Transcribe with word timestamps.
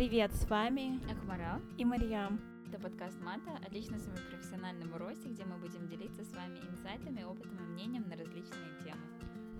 Привет, 0.00 0.32
с 0.34 0.48
вами 0.48 0.98
Акмарал 1.12 1.60
и 1.76 1.84
Марьям. 1.84 2.40
Это 2.66 2.80
подкаст 2.80 3.20
Мата 3.20 3.60
о 3.62 3.70
личностном 3.70 4.14
и 4.14 4.30
профессиональном 4.30 4.96
росте, 4.96 5.28
где 5.28 5.44
мы 5.44 5.58
будем 5.58 5.86
делиться 5.88 6.24
с 6.24 6.32
вами 6.32 6.58
инсайтами, 6.70 7.22
опытом 7.22 7.58
и 7.58 7.72
мнением 7.74 8.08
на 8.08 8.16
различные 8.16 8.70
темы. 8.82 9.02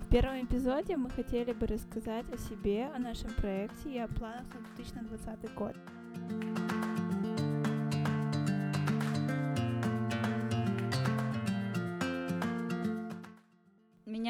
В 0.01 0.09
первом 0.09 0.43
эпизоде 0.43 0.97
мы 0.97 1.11
хотели 1.11 1.53
бы 1.53 1.67
рассказать 1.67 2.25
о 2.33 2.39
себе, 2.39 2.87
о 2.87 2.99
нашем 2.99 3.35
проекте 3.35 3.91
и 3.91 3.99
о 3.99 4.09
планах 4.09 4.47
на 4.55 4.63
2020 4.77 5.55
год. 5.57 5.77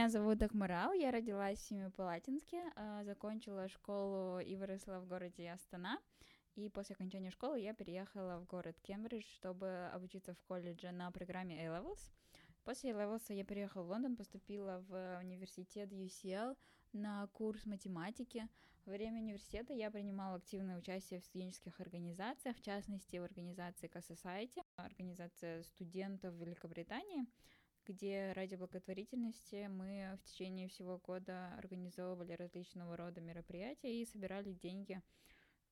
Меня 0.00 0.08
зовут 0.08 0.42
Акмарал, 0.42 0.94
я 0.94 1.10
родилась 1.10 1.58
в 1.58 1.68
Семипалатинске, 1.68 2.62
а, 2.74 3.04
закончила 3.04 3.68
школу 3.68 4.40
и 4.40 4.56
выросла 4.56 4.98
в 4.98 5.06
городе 5.06 5.50
Астана. 5.50 5.98
И 6.54 6.70
после 6.70 6.94
окончания 6.94 7.30
школы 7.30 7.60
я 7.60 7.74
переехала 7.74 8.38
в 8.38 8.46
город 8.46 8.80
Кембридж, 8.80 9.27
чтобы 9.34 9.91
обучиться 9.92 10.32
в 10.32 10.42
колледже 10.44 10.91
на 10.91 11.10
программе 11.10 11.66
A-Levels. 11.66 12.00
После 12.64 12.92
A-Levels 12.92 13.24
я 13.28 13.44
переехала 13.44 13.82
в 13.82 13.91
Лондон, 13.91 14.16
поступила 14.16 14.82
в 14.88 15.18
университет 15.18 15.92
UCL 15.92 16.56
на 16.94 17.27
курс 17.34 17.66
математики. 17.66 18.48
Во 18.86 18.92
время 18.92 19.20
университета 19.20 19.74
я 19.74 19.91
принимала 19.91 20.36
активное 20.36 20.78
участие 20.78 21.20
в 21.20 21.27
студенческих 21.27 21.78
организациях, 21.78 22.56
в 22.56 22.62
частности 22.62 23.19
в 23.19 23.24
организации 23.24 23.86
K-Society, 23.86 24.64
организация 24.77 25.62
студентов 25.62 26.32
Великобритании— 26.36 27.27
где 27.90 28.32
ради 28.32 28.54
благотворительности 28.54 29.66
мы 29.68 30.18
в 30.20 30.24
течение 30.24 30.68
всего 30.68 30.98
года 30.98 31.54
организовывали 31.58 32.32
различного 32.32 32.96
рода 32.96 33.20
мероприятия 33.20 34.00
и 34.00 34.06
собирали 34.06 34.52
деньги, 34.52 35.02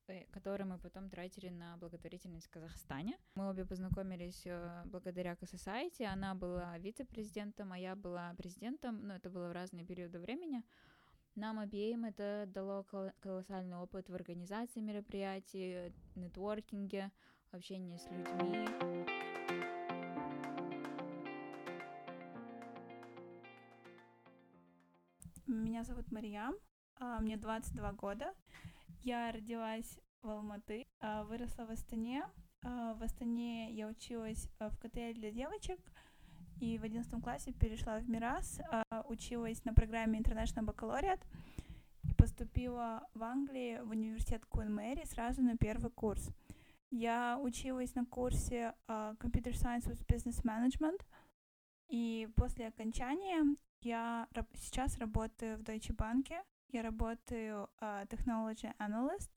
э, 0.07 0.25
которые 0.31 0.67
мы 0.67 0.77
потом 0.77 1.09
тратили 1.09 1.49
на 1.49 1.77
благотворительность 1.77 2.47
в 2.47 2.51
Казахстане. 2.51 3.17
Мы 3.35 3.49
обе 3.49 3.65
познакомились 3.65 4.43
э, 4.45 4.83
благодаря 4.85 5.33
Society. 5.33 6.03
Она 6.03 6.35
была 6.35 6.77
вице-президентом, 6.77 7.71
а 7.71 7.79
я 7.79 7.95
была 7.95 8.33
президентом, 8.37 9.07
но 9.07 9.15
это 9.15 9.29
было 9.29 9.49
в 9.49 9.53
разные 9.53 9.85
периоды 9.85 10.19
времени. 10.19 10.63
Нам 11.35 11.59
обеим 11.59 12.05
это 12.05 12.45
дало 12.47 12.85
колоссальный 13.21 13.77
опыт 13.77 14.09
в 14.09 14.13
организации 14.13 14.81
мероприятий, 14.81 15.93
нетворкинге, 16.15 17.11
общении 17.51 17.97
с 17.97 18.05
людьми. 18.11 19.18
Меня 25.79 25.85
зовут 25.85 26.11
Мариям, 26.11 26.55
а, 26.97 27.21
мне 27.21 27.37
22 27.37 27.93
года. 27.93 28.33
Я 29.01 29.31
родилась 29.31 29.97
в 30.21 30.27
Алматы, 30.27 30.87
а, 30.99 31.23
выросла 31.23 31.63
в 31.63 31.71
Астане. 31.71 32.25
А, 32.65 32.95
в 32.95 33.01
Астане 33.01 33.71
я 33.71 33.87
училась 33.87 34.49
в 34.59 34.75
КТЛ 34.75 35.13
для 35.13 35.31
девочек, 35.31 35.79
и 36.59 36.77
в 36.77 36.83
11 36.83 37.23
классе 37.23 37.53
перешла 37.53 37.97
в 37.99 38.09
Мирас, 38.09 38.59
училась 39.05 39.63
на 39.63 39.73
программе 39.73 40.19
International 40.19 40.65
Baccalaureate 40.65 41.23
и 42.03 42.13
поступила 42.13 43.07
в 43.13 43.23
Англии 43.23 43.79
в 43.79 43.91
университет 43.91 44.45
Куин 44.47 44.75
Мэри 44.75 45.05
сразу 45.05 45.41
на 45.41 45.55
первый 45.55 45.91
курс. 45.91 46.29
Я 46.91 47.39
училась 47.41 47.95
на 47.95 48.05
курсе 48.05 48.75
Computer 48.89 49.53
Science 49.53 49.87
with 49.87 50.05
Business 50.07 50.43
Management, 50.43 51.05
и 51.87 52.27
после 52.35 52.67
окончания 52.67 53.55
я 53.81 54.27
сейчас 54.55 54.97
работаю 54.97 55.57
в 55.57 55.61
Deutsche 55.61 55.95
Bank, 55.95 56.31
я 56.69 56.81
работаю 56.81 57.69
uh, 57.79 58.07
Technology 58.07 58.75
Analyst, 58.77 59.29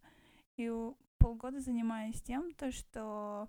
и 0.56 0.70
полгода 1.18 1.60
занимаюсь 1.60 2.20
тем, 2.22 2.52
то, 2.52 2.70
что 2.72 3.48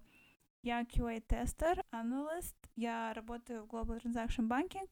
я 0.62 0.84
QA-тестер, 0.84 1.84
аналист, 1.92 2.56
я 2.76 3.14
работаю 3.14 3.66
в 3.66 3.68
Global 3.68 4.02
Transaction 4.02 4.48
Banking, 4.48 4.90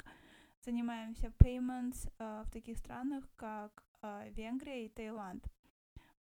занимаемся 0.61 1.28
payments 1.40 2.11
uh, 2.20 2.44
в 2.44 2.52
таких 2.52 2.78
странах, 2.78 3.23
как 3.36 3.84
uh, 4.02 4.30
Венгрия 4.32 4.86
и 4.86 4.90
Таиланд. 4.90 5.45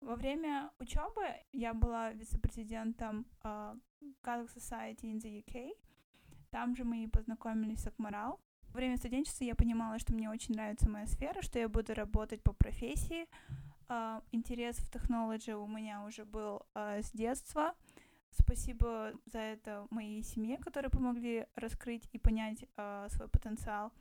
Во 0.01 0.16
время 0.16 0.72
учебы 0.79 1.25
я 1.51 1.73
была 1.73 2.13
вице-президентом 2.13 3.25
uh, 3.44 3.78
Catholic 4.23 4.50
Society 4.56 5.12
in 5.12 5.19
the 5.19 5.44
UK. 5.44 5.72
Там 6.51 6.75
же 6.75 6.84
мы 6.84 7.03
и 7.03 7.07
познакомились 7.07 7.81
с 7.81 7.88
Акмарал. 7.88 8.39
Во 8.74 8.78
время 8.78 8.97
студенчества 8.97 9.44
я 9.44 9.56
понимала, 9.56 9.97
что 9.97 10.13
мне 10.13 10.30
очень 10.30 10.53
нравится 10.53 10.88
моя 10.88 11.07
сфера, 11.07 11.41
что 11.41 11.57
я 11.59 11.68
буду 11.68 11.94
работать 11.94 12.44
по 12.44 12.53
профессии. 12.53 13.28
Uh, 13.88 14.24
интерес 14.31 14.75
в 14.78 14.91
технологии 14.91 15.53
у 15.53 15.66
меня 15.66 16.03
уже 16.03 16.24
был 16.24 16.62
uh, 16.75 17.02
с 17.02 17.12
детства. 17.12 17.74
Спасибо 18.31 19.13
за 19.25 19.40
это 19.40 19.88
моей 19.90 20.22
семье, 20.22 20.57
которые 20.57 20.91
помогли 20.91 21.47
раскрыть 21.56 22.07
и 22.12 22.19
понять 22.19 22.66
uh, 22.78 23.09
свой 23.09 23.28
потенциал. 23.28 23.91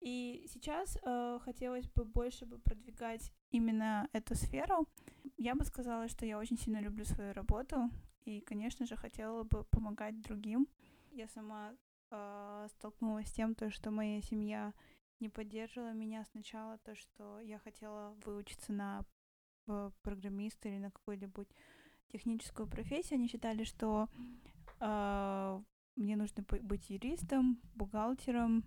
И 0.00 0.48
сейчас 0.52 0.96
uh, 1.04 1.38
хотелось 1.40 1.86
бы 1.90 2.04
больше 2.04 2.46
бы 2.46 2.58
продвигать 2.58 3.32
именно 3.52 4.08
эту 4.12 4.34
сферу. 4.34 4.88
Я 5.36 5.54
бы 5.54 5.64
сказала, 5.64 6.08
что 6.08 6.26
я 6.26 6.38
очень 6.38 6.58
сильно 6.58 6.80
люблю 6.80 7.04
свою 7.04 7.32
работу 7.32 7.90
и, 8.24 8.40
конечно 8.40 8.86
же, 8.86 8.96
хотела 8.96 9.44
бы 9.44 9.62
помогать 9.64 10.20
другим. 10.20 10.66
Я 11.12 11.28
сама 11.28 11.72
э, 12.10 12.66
столкнулась 12.70 13.28
с 13.28 13.32
тем, 13.32 13.54
то, 13.54 13.70
что 13.70 13.90
моя 13.90 14.20
семья 14.22 14.72
не 15.20 15.28
поддерживала 15.28 15.92
меня 15.92 16.24
сначала, 16.24 16.78
то, 16.78 16.94
что 16.94 17.40
я 17.40 17.58
хотела 17.58 18.16
выучиться 18.24 18.72
на 18.72 19.04
э, 19.66 19.90
программиста 20.02 20.68
или 20.68 20.78
на 20.78 20.90
какую-либо 20.90 21.46
техническую 22.08 22.66
профессию. 22.68 23.18
Они 23.18 23.28
считали, 23.28 23.64
что 23.64 24.08
э, 24.80 25.62
мне 25.96 26.16
нужно 26.16 26.44
быть 26.62 26.90
юристом, 26.90 27.60
бухгалтером, 27.74 28.64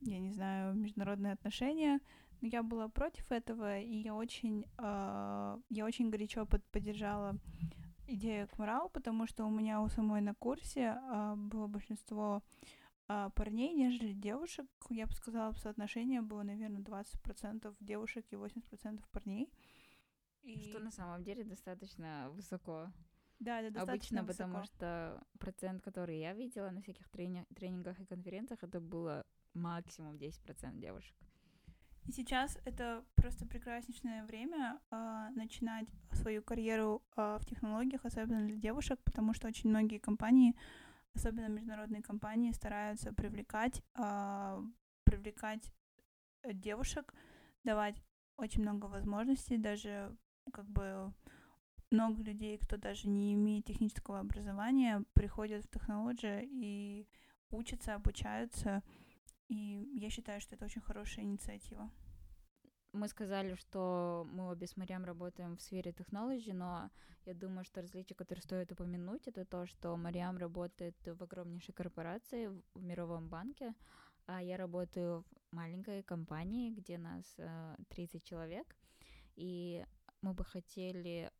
я 0.00 0.18
не 0.18 0.32
знаю, 0.32 0.74
международные 0.74 1.32
отношения. 1.32 2.00
Но 2.40 2.48
я 2.48 2.62
была 2.62 2.88
против 2.88 3.30
этого, 3.32 3.78
и 3.78 3.96
я 3.96 4.14
очень, 4.14 4.64
э, 4.78 5.58
я 5.68 5.84
очень 5.84 6.10
горячо 6.10 6.46
под 6.46 6.64
поддержала 6.70 7.36
идея 8.14 8.46
Кмарал, 8.46 8.88
потому 8.90 9.26
что 9.26 9.44
у 9.44 9.50
меня 9.50 9.80
у 9.80 9.88
самой 9.88 10.20
на 10.20 10.34
курсе 10.34 10.96
а, 10.96 11.36
было 11.36 11.66
большинство 11.66 12.42
а, 13.08 13.30
парней, 13.30 13.74
нежели 13.74 14.12
девушек. 14.12 14.66
Я 14.88 15.06
бы 15.06 15.12
сказала, 15.12 15.52
соотношение 15.52 16.20
было, 16.20 16.42
наверное, 16.42 16.80
20% 16.80 17.74
девушек 17.80 18.26
и 18.30 18.36
80% 18.36 19.02
парней. 19.10 19.52
И... 20.42 20.70
Что 20.70 20.80
на 20.80 20.90
самом 20.90 21.22
деле 21.22 21.44
достаточно 21.44 22.30
высоко. 22.30 22.92
Да, 23.38 23.60
это 23.60 23.72
достаточно 23.72 24.20
Обычно, 24.20 24.22
высоко. 24.22 24.48
потому 24.48 24.64
что 24.64 25.24
процент, 25.38 25.82
который 25.82 26.18
я 26.18 26.34
видела 26.34 26.70
на 26.70 26.82
всяких 26.82 27.08
трени- 27.08 27.46
тренингах 27.54 27.98
и 28.00 28.06
конференциях, 28.06 28.62
это 28.62 28.80
было 28.80 29.24
максимум 29.54 30.16
10% 30.16 30.78
девушек. 30.78 31.16
И 32.06 32.12
сейчас 32.12 32.58
это 32.64 33.04
просто 33.14 33.46
прекраснейшее 33.46 34.24
время 34.24 34.80
э, 34.90 35.28
начинать 35.34 35.86
свою 36.12 36.42
карьеру 36.42 37.02
э, 37.16 37.38
в 37.40 37.46
технологиях, 37.46 38.04
особенно 38.04 38.46
для 38.46 38.56
девушек, 38.56 38.98
потому 39.04 39.34
что 39.34 39.48
очень 39.48 39.70
многие 39.70 39.98
компании, 39.98 40.56
особенно 41.14 41.48
международные 41.48 42.02
компании, 42.02 42.52
стараются 42.52 43.12
привлекать, 43.12 43.82
э, 43.96 44.62
привлекать 45.04 45.72
девушек, 46.44 47.14
давать 47.64 48.02
очень 48.36 48.62
много 48.62 48.86
возможностей, 48.86 49.58
даже 49.58 50.16
как 50.52 50.66
бы 50.66 51.12
много 51.90 52.22
людей, 52.22 52.58
кто 52.58 52.76
даже 52.76 53.08
не 53.08 53.34
имеет 53.34 53.66
технического 53.66 54.20
образования, 54.20 55.04
приходят 55.12 55.64
в 55.64 55.68
технологии 55.68 56.48
и 56.50 57.08
учатся, 57.50 57.94
обучаются, 57.94 58.82
и 59.50 59.90
я 59.94 60.10
считаю, 60.10 60.40
что 60.40 60.54
это 60.54 60.64
очень 60.64 60.80
хорошая 60.80 61.24
инициатива. 61.24 61.90
Мы 62.92 63.08
сказали, 63.08 63.54
что 63.54 64.26
мы 64.32 64.48
обе 64.48 64.66
с 64.66 64.76
Мариам 64.76 65.04
работаем 65.04 65.56
в 65.56 65.60
сфере 65.60 65.92
технологий, 65.92 66.52
но 66.52 66.90
я 67.24 67.34
думаю, 67.34 67.64
что 67.64 67.82
различие, 67.82 68.16
которое 68.16 68.42
стоит 68.42 68.72
упомянуть, 68.72 69.26
это 69.26 69.44
то, 69.44 69.66
что 69.66 69.96
Мариам 69.96 70.38
работает 70.38 70.96
в 71.04 71.22
огромнейшей 71.22 71.74
корпорации, 71.74 72.48
в 72.74 72.82
мировом 72.82 73.28
банке, 73.28 73.74
а 74.26 74.40
я 74.40 74.56
работаю 74.56 75.22
в 75.22 75.54
маленькой 75.56 76.02
компании, 76.04 76.70
где 76.70 76.98
нас 76.98 77.24
30 77.88 78.14
э, 78.14 78.20
человек, 78.24 78.76
и 79.34 79.84
мы 80.22 80.32
бы 80.32 80.44
хотели 80.44 81.30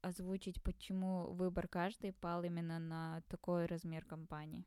озвучить, 0.00 0.62
почему 0.62 1.32
выбор 1.34 1.68
каждой 1.68 2.12
пал 2.12 2.44
именно 2.44 2.78
на 2.78 3.22
такой 3.28 3.66
размер 3.66 4.06
компании. 4.06 4.64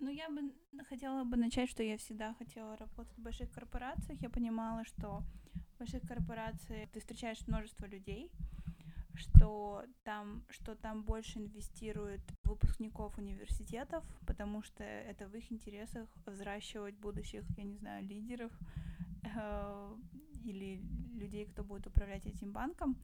Ну, 0.00 0.10
я 0.10 0.28
бы 0.28 0.52
хотела 0.88 1.24
бы 1.24 1.36
начать, 1.36 1.68
что 1.68 1.82
я 1.82 1.96
всегда 1.96 2.34
хотела 2.34 2.76
работать 2.76 3.16
в 3.18 3.22
больших 3.22 3.50
корпорациях. 3.50 4.20
Я 4.22 4.30
понимала, 4.30 4.84
что 4.84 5.24
в 5.74 5.78
больших 5.78 6.02
корпорациях 6.02 6.88
ты 6.90 7.00
встречаешь 7.00 7.44
множество 7.48 7.86
людей, 7.86 8.30
что 9.14 9.84
там, 10.04 10.44
что 10.50 10.76
там 10.76 11.02
больше 11.02 11.40
инвестируют 11.40 12.20
выпускников 12.44 13.18
университетов, 13.18 14.04
потому 14.24 14.62
что 14.62 14.84
это 14.84 15.26
в 15.26 15.34
их 15.34 15.50
интересах 15.50 16.08
взращивать 16.26 16.96
будущих, 16.96 17.44
я 17.56 17.64
не 17.64 17.76
знаю, 17.76 18.04
лидеров 18.04 18.52
э, 19.24 19.96
или 20.44 20.80
людей, 21.14 21.44
кто 21.46 21.64
будет 21.64 21.88
управлять 21.88 22.24
этим 22.24 22.52
банком. 22.52 22.96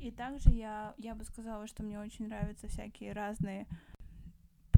И 0.00 0.10
также 0.10 0.48
я, 0.48 0.94
я 0.96 1.14
бы 1.14 1.24
сказала, 1.24 1.66
что 1.66 1.82
мне 1.82 2.00
очень 2.00 2.26
нравятся 2.26 2.68
всякие 2.68 3.12
разные 3.12 3.66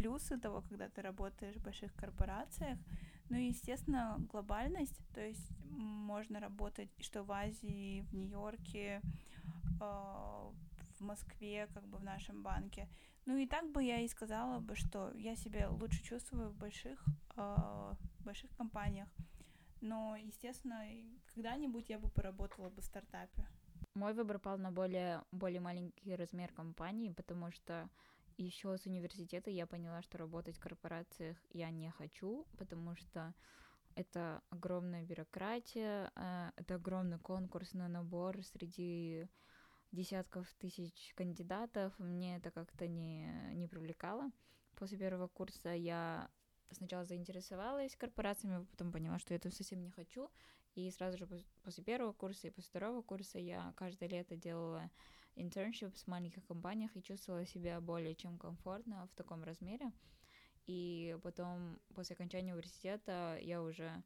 плюсы 0.02 0.36
того, 0.36 0.62
когда 0.62 0.88
ты 0.88 1.02
работаешь 1.02 1.56
в 1.56 1.62
больших 1.62 1.94
корпорациях. 1.94 2.78
Ну 3.30 3.36
и, 3.36 3.48
естественно, 3.48 4.16
глобальность, 4.32 5.00
то 5.14 5.20
есть 5.20 5.50
можно 5.70 6.40
работать 6.40 6.90
что 7.00 7.22
в 7.22 7.30
Азии, 7.30 8.00
в 8.10 8.14
Нью-Йорке, 8.14 9.00
э, 9.00 9.84
в 10.98 11.00
Москве, 11.00 11.68
как 11.74 11.86
бы 11.86 11.98
в 11.98 12.04
нашем 12.04 12.42
банке. 12.42 12.88
Ну 13.26 13.36
и 13.36 13.46
так 13.46 13.70
бы 13.70 13.84
я 13.84 14.00
и 14.00 14.08
сказала 14.08 14.58
бы, 14.58 14.74
что 14.74 15.12
я 15.14 15.36
себя 15.36 15.70
лучше 15.70 16.02
чувствую 16.02 16.50
в 16.50 16.56
больших, 16.56 17.04
э, 17.36 17.94
больших 18.24 18.50
компаниях. 18.56 19.08
Но, 19.80 20.16
естественно, 20.16 20.84
когда-нибудь 21.34 21.90
я 21.90 21.98
бы 21.98 22.08
поработала 22.08 22.70
бы 22.70 22.82
в 22.82 22.84
стартапе. 22.84 23.46
Мой 23.94 24.14
выбор 24.14 24.38
пал 24.38 24.58
на 24.58 24.72
более, 24.72 25.22
более 25.32 25.60
маленький 25.60 26.16
размер 26.16 26.52
компании, 26.52 27.10
потому 27.10 27.52
что 27.52 27.88
еще 28.36 28.76
с 28.76 28.86
университета 28.86 29.50
я 29.50 29.66
поняла, 29.66 30.02
что 30.02 30.18
работать 30.18 30.56
в 30.56 30.60
корпорациях 30.60 31.36
я 31.50 31.70
не 31.70 31.90
хочу, 31.90 32.46
потому 32.58 32.94
что 32.96 33.34
это 33.94 34.42
огромная 34.50 35.02
бюрократия, 35.02 36.10
э, 36.14 36.50
это 36.56 36.76
огромный 36.76 37.18
конкурсный 37.18 37.88
набор 37.88 38.42
среди 38.42 39.28
десятков 39.92 40.52
тысяч 40.58 41.12
кандидатов. 41.14 41.92
Мне 41.98 42.36
это 42.36 42.50
как-то 42.50 42.86
не, 42.86 43.30
не 43.54 43.68
привлекало. 43.68 44.30
После 44.76 44.98
первого 44.98 45.28
курса 45.28 45.70
я 45.70 46.30
сначала 46.70 47.04
заинтересовалась 47.04 47.96
корпорациями, 47.96 48.64
потом 48.64 48.90
поняла, 48.90 49.18
что 49.18 49.34
я 49.34 49.36
это 49.36 49.50
совсем 49.50 49.82
не 49.82 49.90
хочу. 49.90 50.30
И 50.74 50.90
сразу 50.90 51.18
же 51.18 51.28
после 51.62 51.84
первого 51.84 52.12
курса 52.12 52.46
и 52.46 52.50
после 52.50 52.70
второго 52.70 53.02
курса 53.02 53.38
я 53.38 53.74
каждое 53.76 54.08
лето 54.08 54.36
делала 54.36 54.90
интерншип 55.34 55.94
в 55.94 56.06
маленьких 56.06 56.44
компаниях 56.46 56.96
и 56.96 57.02
чувствовала 57.02 57.46
себя 57.46 57.80
более 57.80 58.14
чем 58.14 58.38
комфортно 58.38 59.06
в 59.08 59.14
таком 59.14 59.42
размере. 59.42 59.92
И 60.66 61.16
потом, 61.22 61.80
после 61.94 62.14
окончания 62.14 62.52
университета, 62.52 63.38
я 63.40 63.62
уже 63.62 64.02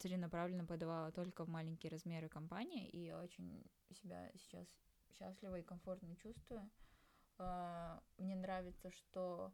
целенаправленно 0.00 0.64
подавала 0.64 1.12
только 1.12 1.44
в 1.44 1.48
маленькие 1.48 1.90
размеры 1.90 2.28
компании, 2.28 2.88
и 2.88 3.04
я 3.04 3.18
очень 3.18 3.64
себя 3.90 4.30
сейчас 4.36 4.66
счастливо 5.18 5.58
и 5.58 5.62
комфортно 5.62 6.14
чувствую. 6.16 6.70
А, 7.38 8.02
мне 8.18 8.36
нравится, 8.36 8.90
что 8.90 9.52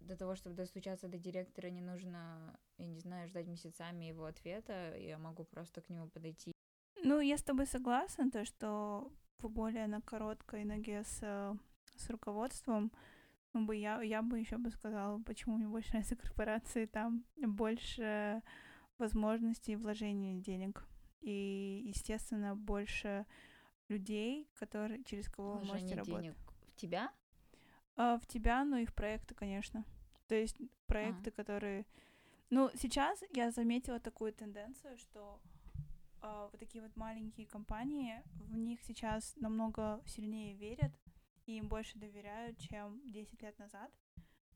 для 0.00 0.16
того, 0.16 0.36
чтобы 0.36 0.56
достучаться 0.56 1.08
до 1.08 1.18
директора, 1.18 1.70
не 1.70 1.80
нужно, 1.80 2.58
я 2.78 2.86
не 2.86 3.00
знаю, 3.00 3.28
ждать 3.28 3.46
месяцами 3.46 4.06
его 4.06 4.26
ответа, 4.26 4.96
я 4.96 5.18
могу 5.18 5.44
просто 5.44 5.80
к 5.80 5.88
нему 5.88 6.08
подойти. 6.08 6.52
Ну, 7.02 7.20
я 7.20 7.36
с 7.36 7.42
тобой 7.42 7.66
согласна, 7.66 8.30
то, 8.30 8.44
что 8.44 9.12
более 9.46 9.86
на 9.86 10.00
короткой 10.00 10.64
ноге 10.64 11.04
с, 11.04 11.56
с 11.96 12.10
руководством, 12.10 12.90
ну, 13.52 13.66
бы 13.66 13.76
я, 13.76 14.02
я 14.02 14.22
бы 14.22 14.38
еще 14.38 14.58
бы 14.58 14.70
сказала, 14.70 15.22
почему 15.22 15.56
мне 15.56 15.68
больше 15.68 15.90
нравятся 15.90 16.16
корпорации, 16.16 16.86
там 16.86 17.24
больше 17.36 18.42
возможностей 18.98 19.76
вложения 19.76 20.34
денег. 20.34 20.84
И, 21.20 21.82
естественно, 21.86 22.54
больше 22.54 23.26
людей, 23.88 24.48
которые, 24.54 25.02
через 25.04 25.28
кого 25.28 25.52
Вложение 25.52 25.72
вы 25.72 25.80
можете 25.80 25.94
работать. 25.94 26.22
денег 26.22 26.36
в 26.68 26.74
тебя? 26.76 27.12
А, 27.96 28.18
в 28.18 28.26
тебя, 28.26 28.64
ну 28.64 28.76
и 28.76 28.86
в 28.86 28.94
проекты, 28.94 29.34
конечно. 29.34 29.84
То 30.26 30.34
есть 30.34 30.56
проекты, 30.86 31.30
а. 31.30 31.32
которые... 31.32 31.86
Ну, 32.50 32.70
сейчас 32.74 33.22
я 33.34 33.50
заметила 33.50 33.98
такую 33.98 34.32
тенденцию, 34.32 34.96
что 34.98 35.40
э, 36.22 36.48
вот 36.50 36.58
такие 36.58 36.82
вот 36.82 36.94
маленькие 36.96 37.46
компании, 37.46 38.22
в 38.34 38.56
них 38.56 38.80
сейчас 38.82 39.34
намного 39.36 40.02
сильнее 40.06 40.54
верят 40.54 40.92
и 41.46 41.56
им 41.56 41.68
больше 41.68 41.98
доверяют, 41.98 42.58
чем 42.58 43.00
10 43.10 43.42
лет 43.42 43.58
назад. 43.58 43.90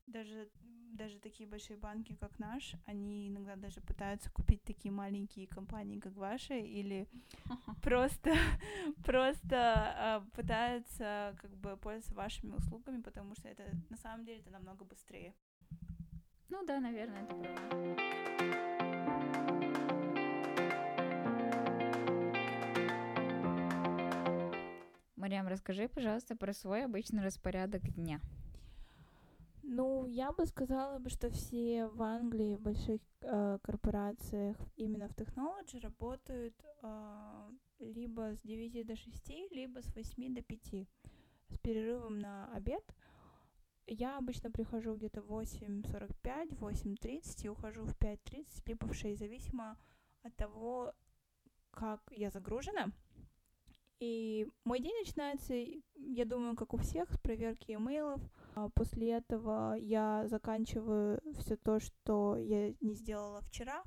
Даже, 0.06 0.50
даже 0.92 1.18
такие 1.20 1.48
большие 1.48 1.78
банки, 1.78 2.14
как 2.14 2.38
наш, 2.38 2.74
они 2.86 3.28
иногда 3.28 3.56
даже 3.56 3.80
пытаются 3.80 4.30
купить 4.30 4.62
такие 4.62 4.92
маленькие 4.92 5.46
компании, 5.46 6.00
как 6.00 6.14
ваши, 6.14 6.60
или 6.60 7.08
просто, 7.82 8.34
просто 9.04 10.22
э, 10.26 10.36
пытаются 10.36 11.34
как 11.40 11.56
бы 11.56 11.76
пользоваться 11.76 12.14
вашими 12.14 12.52
услугами, 12.54 13.00
потому 13.00 13.34
что 13.34 13.48
это 13.48 13.64
на 13.88 13.96
самом 13.96 14.24
деле 14.24 14.40
это 14.40 14.50
намного 14.50 14.84
быстрее. 14.84 15.34
Ну 16.50 16.66
да, 16.66 16.80
наверное, 16.80 17.22
это 17.22 17.34
правда. 17.34 18.21
Мариам, 25.32 25.48
расскажи, 25.48 25.88
пожалуйста, 25.88 26.36
про 26.36 26.52
свой 26.52 26.84
обычный 26.84 27.24
распорядок 27.24 27.80
дня. 27.94 28.20
Ну, 29.62 30.04
я 30.04 30.30
бы 30.30 30.44
сказала 30.44 30.98
бы, 30.98 31.08
что 31.08 31.30
все 31.30 31.86
в 31.86 32.02
Англии, 32.02 32.56
в 32.56 32.60
больших 32.60 33.00
э, 33.22 33.58
корпорациях, 33.62 34.58
именно 34.76 35.08
в 35.08 35.14
технологии 35.14 35.78
работают 35.78 36.54
э, 36.82 37.50
либо 37.78 38.34
с 38.36 38.42
9 38.42 38.86
до 38.86 38.94
6, 38.94 39.30
либо 39.52 39.80
с 39.80 39.94
8 39.94 40.34
до 40.34 40.42
5, 40.42 40.86
с 41.48 41.58
перерывом 41.62 42.18
на 42.18 42.52
обед. 42.54 42.84
Я 43.86 44.18
обычно 44.18 44.50
прихожу 44.50 44.96
где-то 44.96 45.22
в 45.22 45.32
8.45, 45.32 46.58
8.30 46.58 47.46
и 47.46 47.48
ухожу 47.48 47.86
в 47.86 47.96
5.30, 47.96 48.46
либо 48.66 48.86
в 48.86 48.94
6, 48.94 49.18
зависимо 49.18 49.78
от 50.24 50.36
того, 50.36 50.92
как 51.70 52.02
я 52.10 52.28
загружена. 52.28 52.92
И 54.02 54.48
мой 54.64 54.80
день 54.80 54.96
начинается, 54.98 55.54
я 55.94 56.24
думаю, 56.24 56.56
как 56.56 56.74
у 56.74 56.76
всех, 56.76 57.12
с 57.12 57.18
проверки 57.18 57.70
имейлов. 57.70 58.20
А 58.56 58.68
после 58.68 59.12
этого 59.12 59.74
я 59.74 60.26
заканчиваю 60.26 61.20
все 61.38 61.56
то, 61.56 61.78
что 61.78 62.36
я 62.36 62.74
не 62.80 62.94
сделала 62.94 63.42
вчера. 63.42 63.84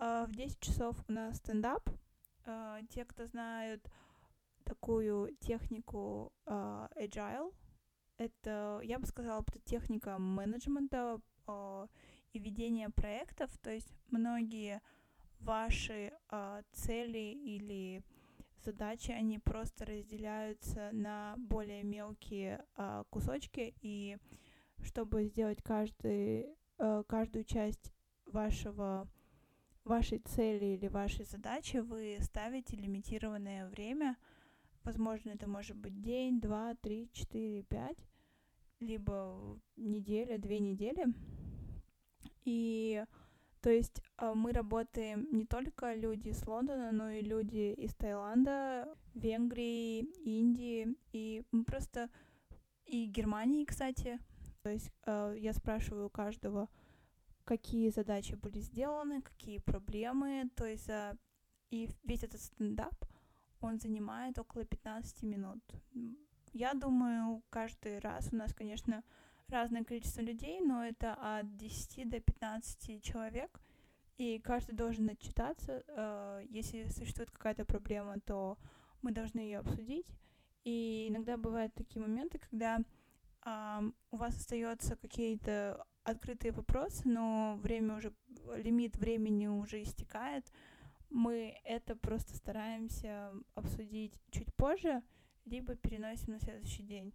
А 0.00 0.24
в 0.24 0.32
10 0.32 0.60
часов 0.60 0.96
у 1.08 1.12
нас 1.12 1.36
стендап. 1.36 1.90
А, 2.46 2.80
те, 2.88 3.04
кто 3.04 3.26
знают 3.26 3.86
такую 4.64 5.36
технику 5.40 6.32
agile, 6.46 7.52
это, 8.16 8.80
я 8.82 8.98
бы 8.98 9.04
сказала, 9.04 9.44
это 9.46 9.60
техника 9.60 10.16
менеджмента 10.18 11.20
и 12.32 12.38
ведения 12.38 12.88
проектов. 12.88 13.50
То 13.58 13.70
есть 13.70 13.94
многие 14.08 14.80
ваши 15.38 16.14
цели 16.72 17.18
или 17.18 18.02
задачи, 18.64 19.10
они 19.10 19.38
просто 19.38 19.84
разделяются 19.84 20.90
на 20.92 21.34
более 21.36 21.82
мелкие 21.82 22.64
а, 22.76 23.04
кусочки, 23.10 23.74
и 23.82 24.16
чтобы 24.82 25.24
сделать 25.24 25.62
каждый, 25.62 26.46
а, 26.78 27.02
каждую 27.04 27.44
часть 27.44 27.92
вашего 28.26 29.08
вашей 29.84 30.18
цели 30.18 30.76
или 30.76 30.88
вашей 30.88 31.24
задачи, 31.24 31.76
вы 31.76 32.18
ставите 32.20 32.76
лимитированное 32.76 33.68
время. 33.68 34.16
Возможно, 34.82 35.30
это 35.30 35.48
может 35.48 35.76
быть 35.76 36.00
день, 36.00 36.40
два, 36.40 36.74
три, 36.74 37.10
четыре, 37.12 37.62
пять, 37.62 38.06
либо 38.80 39.58
неделя, 39.76 40.38
две 40.38 40.58
недели. 40.58 41.06
И 42.44 43.04
то 43.64 43.70
есть 43.70 44.02
а, 44.18 44.34
мы 44.34 44.52
работаем 44.52 45.26
не 45.32 45.46
только 45.46 45.94
люди 45.94 46.28
из 46.28 46.46
Лондона, 46.46 46.92
но 46.92 47.08
и 47.08 47.22
люди 47.22 47.72
из 47.72 47.94
Таиланда, 47.94 48.94
Венгрии, 49.14 50.00
Индии, 50.22 50.94
и 51.12 51.42
просто 51.66 52.10
и 52.84 53.06
Германии, 53.06 53.64
кстати. 53.64 54.20
То 54.62 54.68
есть 54.68 54.92
а, 55.06 55.32
я 55.32 55.54
спрашиваю 55.54 56.10
каждого, 56.10 56.68
какие 57.44 57.88
задачи 57.88 58.34
были 58.34 58.58
сделаны, 58.58 59.22
какие 59.22 59.56
проблемы, 59.56 60.50
то 60.56 60.66
есть 60.66 60.90
и 61.70 61.88
весь 62.02 62.22
этот 62.22 62.42
стендап, 62.42 62.94
он 63.62 63.80
занимает 63.80 64.38
около 64.38 64.66
15 64.66 65.22
минут. 65.22 65.62
Я 66.52 66.74
думаю, 66.74 67.42
каждый 67.48 67.98
раз 68.00 68.28
у 68.30 68.36
нас, 68.36 68.52
конечно, 68.52 69.02
разное 69.48 69.84
количество 69.84 70.20
людей, 70.20 70.60
но 70.60 70.84
это 70.84 71.14
от 71.14 71.56
10 71.56 72.08
до 72.08 72.20
15 72.20 73.02
человек, 73.02 73.60
и 74.16 74.38
каждый 74.38 74.74
должен 74.74 75.08
отчитаться. 75.10 75.84
Э, 75.88 76.44
если 76.48 76.88
существует 76.88 77.30
какая-то 77.30 77.64
проблема, 77.64 78.20
то 78.20 78.58
мы 79.02 79.12
должны 79.12 79.40
ее 79.40 79.58
обсудить. 79.58 80.06
И 80.64 81.08
иногда 81.08 81.36
бывают 81.36 81.74
такие 81.74 82.00
моменты, 82.00 82.38
когда 82.38 82.78
у 84.10 84.16
вас 84.16 84.36
остаются 84.36 84.96
какие-то 84.96 85.86
открытые 86.02 86.52
вопросы, 86.52 87.02
но 87.06 87.58
время 87.62 87.96
уже, 87.96 88.14
лимит 88.56 88.96
времени 88.96 89.46
уже 89.46 89.82
истекает. 89.82 90.50
Мы 91.10 91.60
это 91.64 91.94
просто 91.94 92.36
стараемся 92.36 93.32
обсудить 93.54 94.14
чуть 94.30 94.52
позже, 94.54 95.02
либо 95.44 95.76
переносим 95.76 96.32
на 96.32 96.40
следующий 96.40 96.82
день. 96.82 97.12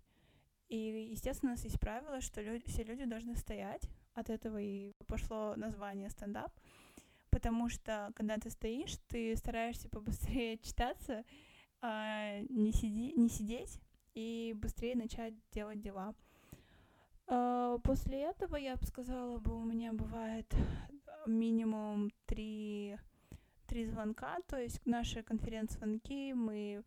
И, 0.70 1.10
естественно, 1.12 1.52
у 1.52 1.56
нас 1.56 1.64
есть 1.64 1.80
правило, 1.80 2.22
что 2.22 2.42
люди, 2.42 2.68
все 2.68 2.84
люди 2.84 3.06
должны 3.06 3.36
стоять. 3.36 3.90
От 4.14 4.30
этого 4.30 4.60
и 4.60 4.94
пошло 5.08 5.56
название 5.56 6.10
стендап. 6.10 6.52
Потому 7.32 7.70
что, 7.70 8.12
когда 8.16 8.38
ты 8.38 8.50
стоишь, 8.50 8.98
ты 9.08 9.36
стараешься 9.36 9.90
побыстрее 9.90 10.58
читаться, 10.64 11.24
э, 11.82 12.46
не, 12.50 12.72
сиди, 12.72 13.14
не 13.16 13.30
сидеть 13.30 13.80
и 14.14 14.54
быстрее 14.56 14.96
начать 14.96 15.34
делать 15.52 15.82
дела. 15.82 16.14
Э, 17.28 17.78
после 17.84 18.22
этого, 18.22 18.56
я 18.56 18.76
бы 18.76 18.86
сказала, 18.86 19.40
бы 19.40 19.56
у 19.56 19.64
меня 19.64 19.94
бывает 19.94 20.54
минимум 21.26 22.12
три, 22.26 22.98
три 23.68 23.86
звонка, 23.86 24.38
то 24.48 24.58
есть 24.58 24.86
наши 24.86 25.24
конференц-звонки, 25.24 26.34
мы 26.34 26.84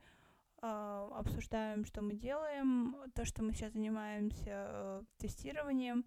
обсуждаем, 0.62 1.85
что 1.85 2.02
мы 2.02 2.14
делаем, 2.14 2.97
то, 3.14 3.25
что 3.25 3.42
мы 3.42 3.52
сейчас 3.52 3.73
занимаемся 3.73 4.45
э, 4.47 5.02
тестированием. 5.19 6.04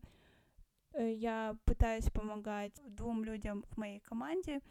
Э, 0.93 1.11
я 1.11 1.57
пытаюсь 1.65 2.09
помогать 2.09 2.81
двум 2.87 3.25
людям 3.25 3.63
в 3.69 3.77
моей 3.77 3.99
команде. 3.99 4.61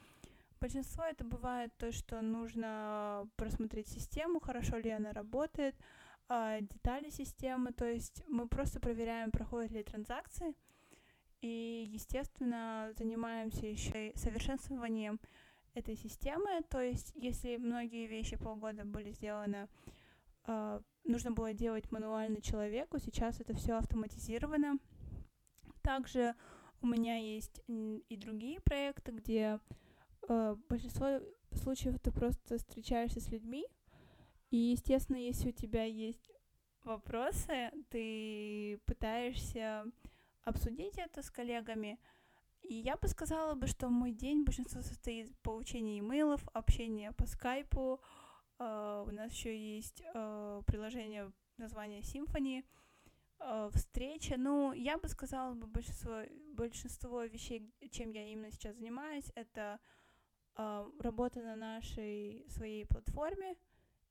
Большинство 0.61 1.05
это 1.05 1.25
бывает 1.25 1.71
то, 1.77 1.93
что 1.93 2.23
нужно 2.23 3.29
просмотреть 3.37 3.89
систему, 3.89 4.41
хорошо 4.41 4.79
ли 4.79 4.91
она 4.91 5.13
работает, 5.13 5.77
э, 6.31 6.61
детали 6.63 7.11
системы, 7.11 7.73
то 7.73 7.85
есть 7.85 8.25
мы 8.27 8.49
просто 8.49 8.81
проверяем, 8.81 9.31
проходят 9.31 9.71
ли 9.73 9.83
транзакции, 9.83 10.55
и, 11.43 11.85
естественно, 11.93 12.91
занимаемся 12.97 13.67
еще 13.67 14.09
и 14.09 14.19
совершенствованием 14.19 15.21
этой 15.75 15.97
системы. 15.97 16.63
То 16.69 16.81
есть, 16.81 17.13
если 17.15 17.57
многие 17.57 18.07
вещи 18.07 18.37
полгода 18.37 18.85
были 18.85 19.13
сделаны, 19.13 19.69
э, 20.47 20.81
нужно 21.05 21.33
было 21.33 21.53
делать 21.53 21.91
мануально 21.91 22.41
человеку, 22.41 22.99
сейчас 22.99 23.41
это 23.41 23.55
все 23.55 23.75
автоматизировано. 23.75 24.79
Также 25.83 26.35
у 26.81 26.87
меня 26.87 27.17
есть 27.17 27.63
и 27.67 28.17
другие 28.17 28.61
проекты, 28.61 29.13
где 29.13 29.59
э, 30.29 30.57
большинство 30.69 31.21
случаев 31.53 31.99
ты 32.01 32.11
просто 32.11 32.59
встречаешься 32.59 33.21
с 33.21 33.29
людьми, 33.29 33.67
и, 34.51 34.57
естественно, 34.57 35.17
если 35.17 35.49
у 35.49 35.53
тебя 35.53 35.85
есть 35.85 36.31
вопросы, 36.85 37.73
ты 37.91 38.79
пытаешься 38.87 39.85
обсудить 40.45 40.99
это 40.99 41.23
с 41.23 41.31
коллегами. 41.31 41.99
И 42.65 42.75
я 42.77 42.97
бы 42.97 43.09
сказала 43.09 43.55
бы, 43.55 43.67
что 43.67 43.89
мой 43.91 44.11
день 44.11 44.45
большинство 44.45 44.81
состоит 44.81 45.29
из 45.29 45.37
получения 45.43 45.99
имейлов, 45.99 46.47
общения 46.53 47.13
по 47.13 47.27
скайпу. 47.27 48.01
Uh, 48.59 49.07
у 49.09 49.11
нас 49.11 49.33
еще 49.33 49.57
есть 49.77 50.03
uh, 50.15 50.63
приложение 50.65 51.31
название 51.59 52.01
Symfony, 52.01 52.65
uh, 53.41 53.71
встреча. 53.75 54.37
Ну, 54.39 54.73
я 54.73 54.97
бы 54.97 55.09
сказала 55.09 55.55
бы 55.55 55.67
большинство, 55.67 56.23
большинство 56.53 57.25
вещей, 57.25 57.71
чем 57.91 58.13
я 58.13 58.27
именно 58.31 58.51
сейчас 58.51 58.77
занимаюсь, 58.77 59.31
это 59.35 59.79
работа 60.57 61.41
на 61.41 61.57
нашей 61.57 62.47
своей 62.49 62.87
платформе 62.87 63.57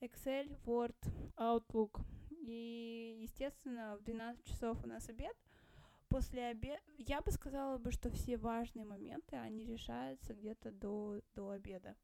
Excel, 0.02 0.60
Word, 0.66 0.98
Outlook. 1.38 2.02
И, 2.42 3.20
естественно, 3.22 3.96
в 3.96 4.04
12 4.04 4.44
часов 4.44 4.84
у 4.84 4.88
нас 4.88 5.08
обед— 5.08 5.38
после 6.14 6.46
обеда, 6.46 6.80
я 7.00 7.22
бы 7.22 7.32
сказала 7.32 7.80
бы, 7.80 7.92
что 7.92 8.12
все 8.12 8.38
важные 8.38 8.86
моменты, 8.86 9.36
они 9.36 9.66
решаются 9.66 10.36
где-то 10.36 10.72
до, 10.72 11.22
до 11.34 11.50
обеда. 11.50 11.96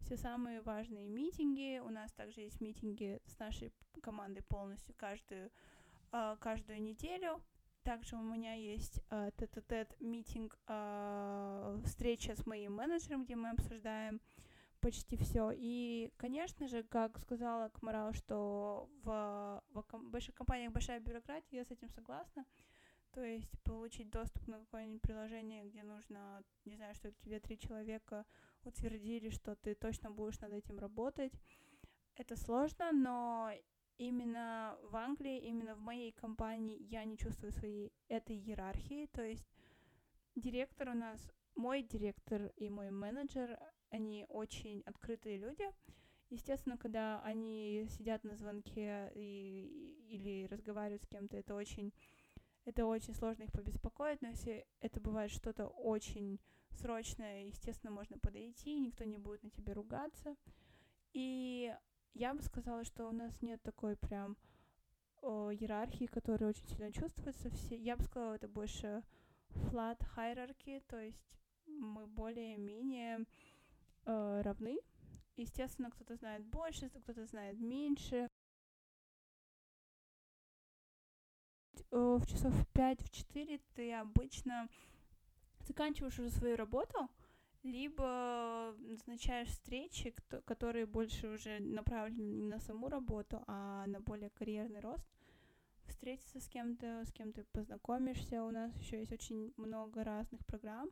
Все 0.00 0.16
самые 0.16 0.62
важные 0.62 1.06
митинги, 1.06 1.78
у 1.78 1.90
нас 1.90 2.10
также 2.12 2.40
есть 2.40 2.62
митинги 2.62 3.20
с 3.26 3.38
нашей 3.38 3.70
командой 4.02 4.42
полностью 4.42 4.94
каждую, 4.96 5.50
э, 6.12 6.36
каждую 6.40 6.82
неделю. 6.82 7.42
Также 7.82 8.16
у 8.16 8.22
меня 8.22 8.54
есть 8.54 9.02
э, 9.10 9.30
тет-тет 9.36 10.00
митинг, 10.00 10.58
э, 10.68 11.78
встреча 11.84 12.34
с 12.34 12.46
моим 12.46 12.76
менеджером, 12.76 13.24
где 13.24 13.36
мы 13.36 13.50
обсуждаем 13.50 14.22
почти 14.80 15.18
все. 15.18 15.52
И, 15.54 16.10
конечно 16.16 16.68
же, 16.68 16.84
как 16.84 17.18
сказала 17.18 17.68
Камарал, 17.68 18.14
что 18.14 18.88
в, 19.04 19.62
в 19.74 20.10
больших 20.10 20.34
компаниях 20.34 20.72
большая 20.72 21.00
бюрократия, 21.00 21.58
я 21.58 21.64
с 21.66 21.70
этим 21.70 21.90
согласна. 21.90 22.46
То 23.12 23.22
есть 23.22 23.50
получить 23.62 24.10
доступ 24.10 24.46
на 24.48 24.58
какое-нибудь 24.58 25.02
приложение, 25.02 25.64
где 25.64 25.82
нужно, 25.82 26.42
не 26.64 26.76
знаю, 26.76 26.94
что 26.94 27.12
тебе 27.12 27.40
три 27.40 27.58
человека 27.58 28.24
утвердили, 28.64 29.28
что 29.28 29.54
ты 29.54 29.74
точно 29.74 30.10
будешь 30.10 30.40
над 30.40 30.52
этим 30.54 30.78
работать. 30.78 31.32
Это 32.16 32.36
сложно, 32.36 32.90
но 32.92 33.50
именно 33.98 34.78
в 34.82 34.96
Англии, 34.96 35.38
именно 35.40 35.74
в 35.74 35.80
моей 35.80 36.12
компании 36.12 36.82
я 36.88 37.04
не 37.04 37.18
чувствую 37.18 37.52
своей 37.52 37.92
этой 38.08 38.36
иерархии. 38.36 39.06
То 39.12 39.22
есть 39.22 39.46
директор 40.34 40.88
у 40.88 40.94
нас, 40.94 41.20
мой 41.54 41.82
директор 41.82 42.50
и 42.56 42.70
мой 42.70 42.90
менеджер, 42.90 43.58
они 43.90 44.24
очень 44.28 44.82
открытые 44.86 45.36
люди. 45.36 45.66
Естественно, 46.30 46.78
когда 46.78 47.20
они 47.22 47.86
сидят 47.90 48.24
на 48.24 48.36
звонке 48.36 49.12
и, 49.14 49.98
или 50.08 50.46
разговаривают 50.46 51.02
с 51.02 51.06
кем-то, 51.06 51.36
это 51.36 51.54
очень 51.54 51.92
это 52.64 52.86
очень 52.86 53.14
сложно 53.14 53.44
их 53.44 53.52
побеспокоить, 53.52 54.22
но 54.22 54.28
если 54.28 54.66
это 54.80 55.00
бывает 55.00 55.30
что-то 55.30 55.66
очень 55.66 56.40
срочное, 56.70 57.46
естественно, 57.46 57.92
можно 57.92 58.18
подойти, 58.18 58.78
никто 58.78 59.04
не 59.04 59.18
будет 59.18 59.42
на 59.42 59.50
тебя 59.50 59.74
ругаться. 59.74 60.36
И 61.12 61.74
я 62.14 62.34
бы 62.34 62.42
сказала, 62.42 62.84
что 62.84 63.08
у 63.08 63.12
нас 63.12 63.40
нет 63.42 63.62
такой 63.62 63.96
прям 63.96 64.36
о, 65.20 65.50
иерархии, 65.50 66.06
которая 66.06 66.50
очень 66.50 66.66
сильно 66.66 66.92
чувствуется. 66.92 67.50
Все, 67.50 67.76
я 67.76 67.96
бы 67.96 68.02
сказала, 68.02 68.34
это 68.34 68.48
больше 68.48 69.02
flat 69.50 69.98
hierarchy, 70.16 70.82
то 70.86 71.00
есть 71.00 71.22
мы 71.66 72.06
более-менее 72.06 73.26
э, 74.04 74.40
равны. 74.42 74.78
Естественно, 75.36 75.90
кто-то 75.90 76.16
знает 76.16 76.44
больше, 76.44 76.90
кто-то 76.90 77.26
знает 77.26 77.58
меньше. 77.58 78.28
В 81.92 82.26
часов 82.26 82.52
в 82.54 82.66
5 82.68 83.02
в 83.02 83.10
4 83.10 83.60
ты 83.74 83.92
обычно 83.92 84.68
заканчиваешь 85.60 86.18
уже 86.18 86.30
свою 86.30 86.56
работу, 86.56 87.08
либо 87.62 88.74
назначаешь 88.78 89.48
встречи, 89.48 90.14
которые 90.46 90.86
больше 90.86 91.28
уже 91.28 91.60
направлены 91.60 92.32
не 92.32 92.46
на 92.46 92.58
саму 92.60 92.88
работу, 92.88 93.42
а 93.46 93.86
на 93.86 94.00
более 94.00 94.30
карьерный 94.30 94.80
рост. 94.80 95.06
Встретиться 95.86 96.40
с 96.40 96.48
кем-то, 96.48 97.04
с 97.04 97.12
кем 97.12 97.32
ты 97.32 97.44
познакомишься. 97.52 98.42
У 98.42 98.50
нас 98.50 98.74
еще 98.76 98.98
есть 98.98 99.12
очень 99.12 99.52
много 99.56 100.02
разных 100.02 100.44
программ. 100.46 100.90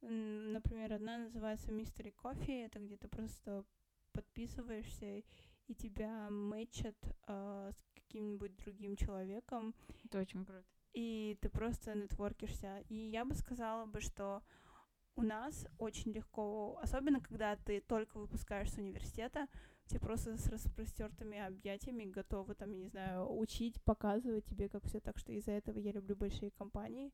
Например, 0.00 0.92
одна 0.92 1.18
называется 1.18 1.72
Mystery 1.72 2.14
Coffee. 2.14 2.66
Это 2.66 2.78
где 2.78 2.96
ты 2.96 3.08
просто 3.08 3.64
подписываешься 4.12 5.22
и 5.66 5.74
тебя 5.74 6.30
мэчат 6.30 6.96
э, 7.26 7.72
с 7.72 7.87
каким-нибудь 8.08 8.56
другим 8.56 8.96
человеком. 8.96 9.74
Это 10.04 10.20
очень 10.20 10.44
круто. 10.44 10.64
И 10.94 11.38
ты 11.40 11.48
просто 11.50 11.94
нетворкишься. 11.94 12.82
И 12.88 12.94
я 12.94 13.24
бы 13.24 13.34
сказала 13.34 13.86
бы, 13.86 14.00
что 14.00 14.42
у 15.14 15.22
нас 15.22 15.66
очень 15.78 16.12
легко, 16.12 16.78
особенно 16.82 17.20
когда 17.20 17.56
ты 17.56 17.80
только 17.80 18.18
выпускаешься 18.18 18.76
с 18.76 18.78
университета, 18.78 19.46
тебе 19.86 20.00
просто 20.00 20.36
с 20.36 20.46
распростертыми 20.48 21.38
объятиями 21.38 22.04
готовы, 22.04 22.54
там, 22.54 22.70
я 22.70 22.78
не 22.78 22.88
знаю, 22.88 23.36
учить, 23.36 23.82
показывать 23.82 24.44
тебе, 24.44 24.68
как 24.68 24.84
все. 24.84 25.00
Так 25.00 25.18
что 25.18 25.32
из-за 25.32 25.52
этого 25.52 25.78
я 25.78 25.92
люблю 25.92 26.16
большие 26.16 26.50
компании. 26.50 27.12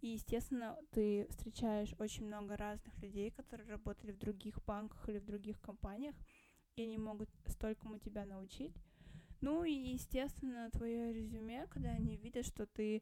И, 0.00 0.08
естественно, 0.08 0.78
ты 0.92 1.26
встречаешь 1.28 1.94
очень 1.98 2.26
много 2.26 2.56
разных 2.56 2.96
людей, 3.02 3.30
которые 3.30 3.68
работали 3.68 4.12
в 4.12 4.18
других 4.18 4.58
банках 4.64 5.08
или 5.08 5.18
в 5.18 5.26
других 5.26 5.60
компаниях, 5.60 6.14
и 6.76 6.82
они 6.82 6.96
могут 6.98 7.28
столькому 7.46 7.98
тебя 7.98 8.24
научить. 8.24 8.74
Ну 9.40 9.64
и, 9.64 9.72
естественно, 9.72 10.70
твое 10.70 11.12
резюме, 11.12 11.66
когда 11.68 11.90
они 11.90 12.16
видят, 12.16 12.44
что 12.44 12.66
ты 12.66 12.96
э, 12.96 13.00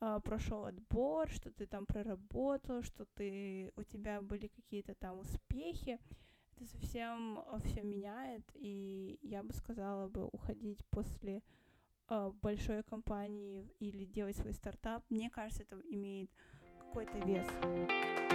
а, 0.00 0.20
прошел 0.20 0.64
отбор, 0.66 1.28
что 1.30 1.50
ты 1.50 1.66
там 1.66 1.86
проработал, 1.86 2.82
что 2.82 3.06
ты 3.14 3.72
у 3.76 3.82
тебя 3.82 4.20
были 4.20 4.48
какие-то 4.48 4.94
там 4.94 5.20
успехи, 5.20 5.98
это 6.56 6.66
совсем 6.66 7.38
а, 7.38 7.60
все 7.64 7.82
меняет. 7.82 8.44
И 8.54 9.18
я 9.22 9.42
бы 9.42 9.54
сказала 9.54 10.08
бы 10.08 10.26
уходить 10.26 10.84
после 10.90 11.42
э, 12.10 12.32
большой 12.42 12.82
компании 12.82 13.72
или 13.78 14.04
делать 14.04 14.36
свой 14.36 14.52
стартап. 14.52 15.04
Мне 15.08 15.30
кажется, 15.30 15.62
это 15.62 15.80
имеет 15.88 16.30
какой-то 16.78 17.18
вес. 17.20 18.27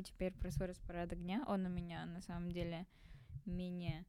Теперь 0.00 0.32
про 0.32 0.50
свой 0.50 0.68
распорядок 0.68 1.20
дня. 1.20 1.44
Он 1.46 1.66
у 1.66 1.68
меня 1.68 2.06
на 2.06 2.20
самом 2.20 2.50
деле 2.52 2.86
менее 3.44 4.06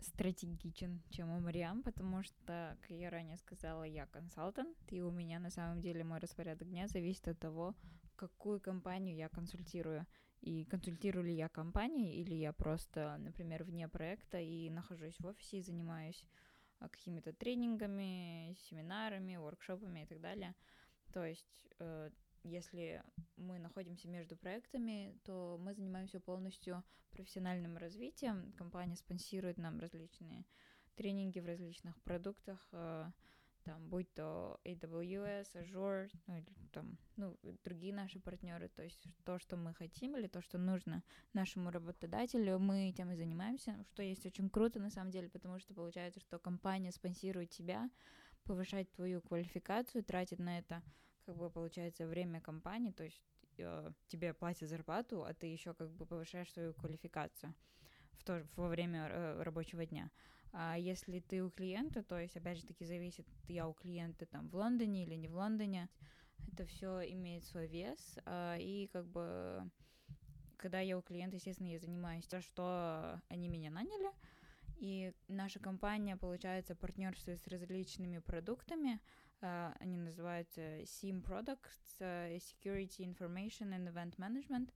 стратегичен, 0.00 1.02
чем 1.10 1.30
у 1.30 1.40
Мариам, 1.40 1.82
потому 1.82 2.22
что, 2.22 2.76
как 2.80 2.90
я 2.90 3.10
ранее 3.10 3.36
сказала, 3.38 3.84
я 3.84 4.06
консультант, 4.06 4.76
и 4.88 5.00
у 5.00 5.10
меня 5.10 5.38
на 5.38 5.50
самом 5.50 5.80
деле 5.80 6.04
мой 6.04 6.18
распорядок 6.18 6.68
дня 6.68 6.88
зависит 6.88 7.28
от 7.28 7.38
того, 7.38 7.74
какую 8.16 8.60
компанию 8.60 9.16
я 9.16 9.28
консультирую. 9.28 10.06
И 10.40 10.66
консультирую 10.66 11.24
ли 11.24 11.34
я 11.34 11.48
компании, 11.48 12.16
или 12.16 12.34
я 12.34 12.52
просто, 12.52 13.16
например, 13.18 13.64
вне 13.64 13.88
проекта 13.88 14.38
и 14.38 14.68
нахожусь 14.68 15.18
в 15.18 15.26
офисе 15.26 15.58
и 15.58 15.62
занимаюсь 15.62 16.22
а, 16.80 16.88
какими-то 16.90 17.32
тренингами, 17.32 18.54
семинарами, 18.68 19.36
воркшопами 19.36 20.00
и 20.00 20.06
так 20.06 20.20
далее. 20.20 20.54
То 21.14 21.24
есть 21.24 21.46
э, 21.78 22.10
если 22.44 23.02
мы 23.36 23.58
находимся 23.58 24.08
между 24.08 24.36
проектами, 24.36 25.18
то 25.24 25.58
мы 25.60 25.74
занимаемся 25.74 26.20
полностью 26.20 26.84
профессиональным 27.10 27.76
развитием. 27.76 28.52
Компания 28.52 28.96
спонсирует 28.96 29.58
нам 29.58 29.80
различные 29.80 30.44
тренинги 30.94 31.40
в 31.40 31.46
различных 31.46 32.00
продуктах, 32.02 32.68
э, 32.72 33.10
там, 33.64 33.88
будь 33.88 34.12
то 34.12 34.60
AWS, 34.64 35.54
Azure, 35.54 36.10
ну, 36.26 36.36
или 36.36 36.46
там, 36.72 36.98
ну, 37.16 37.36
другие 37.64 37.94
наши 37.94 38.20
партнеры, 38.20 38.68
то 38.68 38.82
есть 38.82 39.06
то, 39.24 39.38
что 39.38 39.56
мы 39.56 39.72
хотим, 39.74 40.16
или 40.16 40.26
то, 40.26 40.42
что 40.42 40.58
нужно 40.58 41.02
нашему 41.32 41.70
работодателю, 41.70 42.58
мы 42.58 42.92
тем 42.94 43.10
и 43.10 43.16
занимаемся, 43.16 43.82
что 43.88 44.02
есть 44.02 44.26
очень 44.26 44.50
круто 44.50 44.80
на 44.80 44.90
самом 44.90 45.10
деле, 45.10 45.30
потому 45.30 45.58
что 45.58 45.74
получается, 45.74 46.20
что 46.20 46.38
компания 46.38 46.92
спонсирует 46.92 47.50
тебя, 47.50 47.90
повышает 48.44 48.92
твою 48.92 49.22
квалификацию, 49.22 50.04
тратит 50.04 50.38
на 50.38 50.58
это, 50.58 50.82
как 51.24 51.36
бы, 51.36 51.50
получается, 51.50 52.06
время 52.06 52.40
компании, 52.40 52.92
то 52.92 53.04
есть 53.04 53.22
э, 53.58 53.90
тебе 54.08 54.34
платят 54.34 54.68
зарплату, 54.68 55.24
а 55.24 55.34
ты 55.34 55.46
еще 55.46 55.74
как 55.74 55.90
бы 55.90 56.06
повышаешь 56.06 56.52
свою 56.52 56.74
квалификацию 56.74 57.54
в 58.12 58.24
то, 58.24 58.46
во 58.56 58.68
время 58.68 59.08
э, 59.08 59.42
рабочего 59.42 59.86
дня. 59.86 60.10
А 60.52 60.78
если 60.78 61.18
ты 61.20 61.42
у 61.42 61.50
клиента, 61.50 62.02
то 62.02 62.18
есть, 62.18 62.36
опять 62.36 62.58
же 62.58 62.66
таки, 62.66 62.84
зависит, 62.84 63.26
я 63.48 63.66
у 63.66 63.72
клиента 63.74 64.24
там 64.26 64.48
в 64.48 64.54
Лондоне 64.54 65.02
или 65.04 65.14
не 65.14 65.28
в 65.28 65.34
Лондоне, 65.34 65.88
это 66.52 66.64
все 66.64 67.00
имеет 67.12 67.44
свой 67.44 67.66
вес, 67.66 68.18
а, 68.24 68.56
и 68.58 68.86
как 68.88 69.06
бы 69.06 69.68
когда 70.56 70.80
я 70.80 70.96
у 70.96 71.02
клиента, 71.02 71.36
естественно, 71.36 71.66
я 71.66 71.78
занимаюсь 71.78 72.26
тем, 72.26 72.40
что 72.40 73.20
они 73.28 73.48
меня 73.48 73.70
наняли, 73.70 74.10
и 74.76 75.12
наша 75.28 75.58
компания, 75.58 76.16
получается, 76.16 76.74
партнерствует 76.74 77.40
с 77.40 77.46
различными 77.48 78.18
продуктами, 78.18 79.00
они 79.78 79.98
называются 79.98 80.60
SIM 80.82 81.22
Products, 81.22 81.96
э, 82.00 82.36
Security 82.36 83.00
Information 83.00 83.70
and 83.72 83.92
Event 83.92 84.16
Management, 84.16 84.70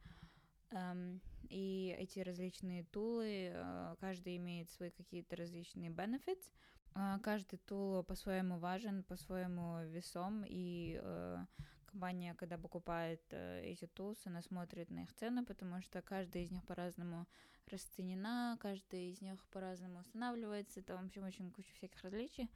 Um, 0.71 1.21
и 1.49 1.97
эти 1.99 2.21
различные 2.21 2.85
тулы, 2.85 3.53
uh, 3.55 3.97
каждый 4.01 4.37
имеет 4.37 4.71
свои 4.71 4.91
какие-то 4.91 5.37
различные 5.37 5.91
benefits. 5.91 6.53
Uh, 6.95 7.19
каждый 7.21 7.59
тул 7.59 8.03
по-своему 8.03 8.59
важен, 8.59 9.03
по-своему 9.03 9.85
весом, 9.87 10.45
и 10.47 11.01
uh, 11.03 11.47
компания, 11.87 12.35
когда 12.35 12.59
покупает 12.59 13.23
эти 13.33 13.87
тулсы, 13.87 14.27
она 14.27 14.43
смотрит 14.43 14.91
на 14.91 15.05
их 15.05 15.13
цены, 15.15 15.43
потому 15.45 15.81
что 15.81 16.03
каждая 16.03 16.43
из 16.43 16.51
них 16.51 16.63
по-разному 16.67 17.27
расценена, 17.67 18.59
каждая 18.61 19.03
из 19.03 19.23
них 19.23 19.43
по-разному 19.47 20.01
устанавливается, 20.01 20.83
там, 20.83 21.05
в 21.05 21.07
общем, 21.07 21.25
очень 21.25 21.51
куча 21.51 21.73
всяких 21.75 22.03
различий 22.03 22.51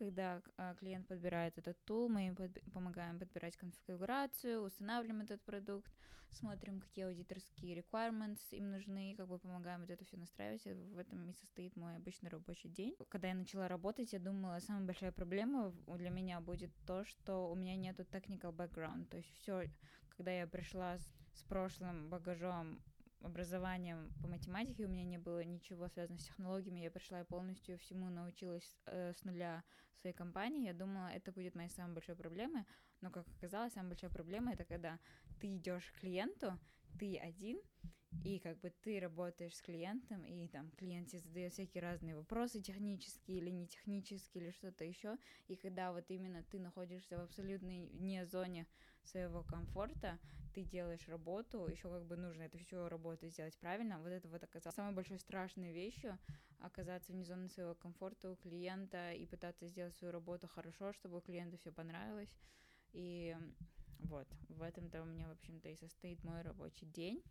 когда 0.00 0.40
а, 0.56 0.74
клиент 0.76 1.06
подбирает 1.06 1.58
этот 1.58 1.76
тул, 1.84 2.08
мы 2.08 2.28
им 2.28 2.34
под, 2.34 2.58
помогаем 2.72 3.18
подбирать 3.18 3.56
конфигурацию, 3.58 4.62
устанавливаем 4.62 5.20
этот 5.20 5.42
продукт, 5.42 5.92
смотрим, 6.30 6.80
какие 6.80 7.04
аудиторские 7.04 7.76
requirements 7.76 8.40
им 8.52 8.70
нужны, 8.70 9.14
как 9.14 9.28
бы 9.28 9.38
помогаем 9.38 9.82
вот 9.82 9.90
это 9.90 10.02
все 10.04 10.16
настраивать. 10.16 10.64
В 10.64 10.96
этом 10.96 11.28
и 11.28 11.34
состоит 11.34 11.76
мой 11.76 11.96
обычный 11.96 12.30
рабочий 12.30 12.70
день. 12.70 12.96
Когда 13.10 13.28
я 13.28 13.34
начала 13.34 13.68
работать, 13.68 14.12
я 14.14 14.18
думала, 14.18 14.58
самая 14.60 14.86
большая 14.86 15.12
проблема 15.12 15.74
для 15.86 16.08
меня 16.08 16.40
будет 16.40 16.70
то, 16.86 17.04
что 17.04 17.50
у 17.50 17.54
меня 17.54 17.76
нету 17.76 18.04
technical 18.04 18.56
background. 18.56 19.06
То 19.10 19.18
есть 19.18 19.30
все, 19.34 19.64
когда 20.16 20.30
я 20.32 20.46
пришла 20.46 20.96
с, 20.96 21.12
с 21.34 21.42
прошлым 21.42 22.08
багажом 22.08 22.80
образованием 23.22 24.12
по 24.22 24.28
математике, 24.28 24.86
у 24.86 24.88
меня 24.88 25.04
не 25.04 25.18
было 25.18 25.44
ничего 25.44 25.88
связанного 25.88 26.20
с 26.20 26.24
технологиями, 26.24 26.80
я 26.80 26.90
пришла 26.90 27.20
и 27.20 27.24
полностью 27.24 27.78
всему 27.78 28.08
научилась 28.08 28.76
э, 28.86 29.12
с 29.12 29.24
нуля 29.24 29.62
в 29.92 30.00
своей 30.00 30.14
компании, 30.14 30.66
я 30.66 30.74
думала, 30.74 31.08
это 31.08 31.32
будет 31.32 31.54
моей 31.54 31.70
самой 31.70 31.94
большой 31.94 32.16
проблемой, 32.16 32.64
но, 33.00 33.10
как 33.10 33.26
оказалось, 33.36 33.72
самая 33.72 33.90
большая 33.90 34.10
проблема— 34.10 34.52
это 34.54 34.64
когда 34.64 34.98
ты 35.40 35.56
идешь 35.56 35.90
к 35.92 36.00
клиенту, 36.00 36.58
ты 36.98 37.18
один, 37.18 37.60
и 38.24 38.38
как 38.40 38.58
бы 38.60 38.70
ты 38.82 39.00
работаешь 39.00 39.56
с 39.56 39.62
клиентом, 39.62 40.24
и 40.24 40.48
там 40.48 40.70
клиент 40.72 41.08
тебе 41.08 41.20
задает 41.20 41.52
всякие 41.52 41.82
разные 41.82 42.16
вопросы, 42.16 42.60
технические 42.60 43.38
или 43.38 43.50
не 43.50 43.66
технические, 43.66 44.44
или 44.44 44.50
что-то 44.50 44.84
еще, 44.84 45.16
и 45.48 45.56
когда 45.56 45.92
вот 45.92 46.10
именно 46.10 46.42
ты 46.42 46.58
находишься 46.58 47.18
в 47.18 47.22
абсолютной 47.22 47.88
не 47.92 48.26
зоне 48.26 48.66
своего 49.04 49.42
комфорта, 49.42 50.18
ты 50.54 50.64
делаешь 50.64 51.08
работу, 51.08 51.66
еще 51.68 51.88
как 51.88 52.04
бы 52.04 52.16
нужно 52.16 52.42
эту 52.42 52.58
всю 52.58 52.88
работу 52.88 53.28
сделать 53.28 53.56
правильно, 53.58 53.98
вот 54.00 54.08
это 54.08 54.28
вот 54.28 54.42
оказалось 54.42 54.74
самой 54.74 54.94
большой 54.94 55.18
страшной 55.18 55.72
вещью, 55.72 56.18
оказаться 56.58 57.12
вне 57.12 57.24
зоны 57.24 57.48
своего 57.48 57.74
комфорта 57.74 58.30
у 58.30 58.36
клиента 58.36 59.12
и 59.12 59.26
пытаться 59.26 59.66
сделать 59.66 59.96
свою 59.96 60.12
работу 60.12 60.48
хорошо, 60.48 60.92
чтобы 60.92 61.20
клиенту 61.20 61.56
все 61.58 61.72
понравилось, 61.72 62.34
и 62.92 63.36
вот, 64.00 64.28
в 64.48 64.62
этом-то 64.62 65.02
у 65.02 65.04
меня, 65.04 65.28
в 65.28 65.32
общем-то, 65.32 65.68
и 65.68 65.76
состоит 65.76 66.22
мой 66.24 66.42
рабочий 66.42 66.86
день. 66.86 67.22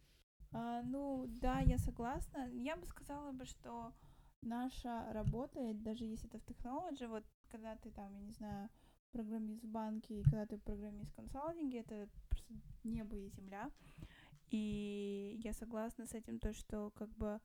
А, 0.51 0.82
ну, 0.84 1.25
да, 1.27 1.60
я 1.60 1.77
согласна. 1.77 2.49
Я 2.51 2.75
бы 2.75 2.86
сказала 2.86 3.32
бы, 3.32 3.45
что 3.45 3.93
наша 4.41 5.12
работа, 5.13 5.73
даже 5.73 6.05
если 6.05 6.27
это 6.27 6.39
в 6.39 6.45
технологии, 6.45 7.05
вот 7.05 7.23
когда 7.49 7.75
ты 7.75 7.91
там, 7.91 8.13
я 8.13 8.21
не 8.21 8.32
знаю, 8.32 8.69
программист 9.12 9.63
в 9.63 9.67
банке 9.67 10.19
и 10.19 10.24
когда 10.24 10.45
ты 10.45 10.58
программист 10.58 11.12
в 11.12 11.15
консалтинге, 11.15 11.80
это 11.80 12.08
просто 12.30 12.54
небо 12.84 13.15
и 13.15 13.30
земля. 13.30 13.72
И 14.52 15.39
я 15.43 15.54
согласна 15.54 16.06
с 16.06 16.13
этим, 16.13 16.39
то, 16.39 16.54
что 16.54 16.91
как 16.91 17.10
бы 17.10 17.39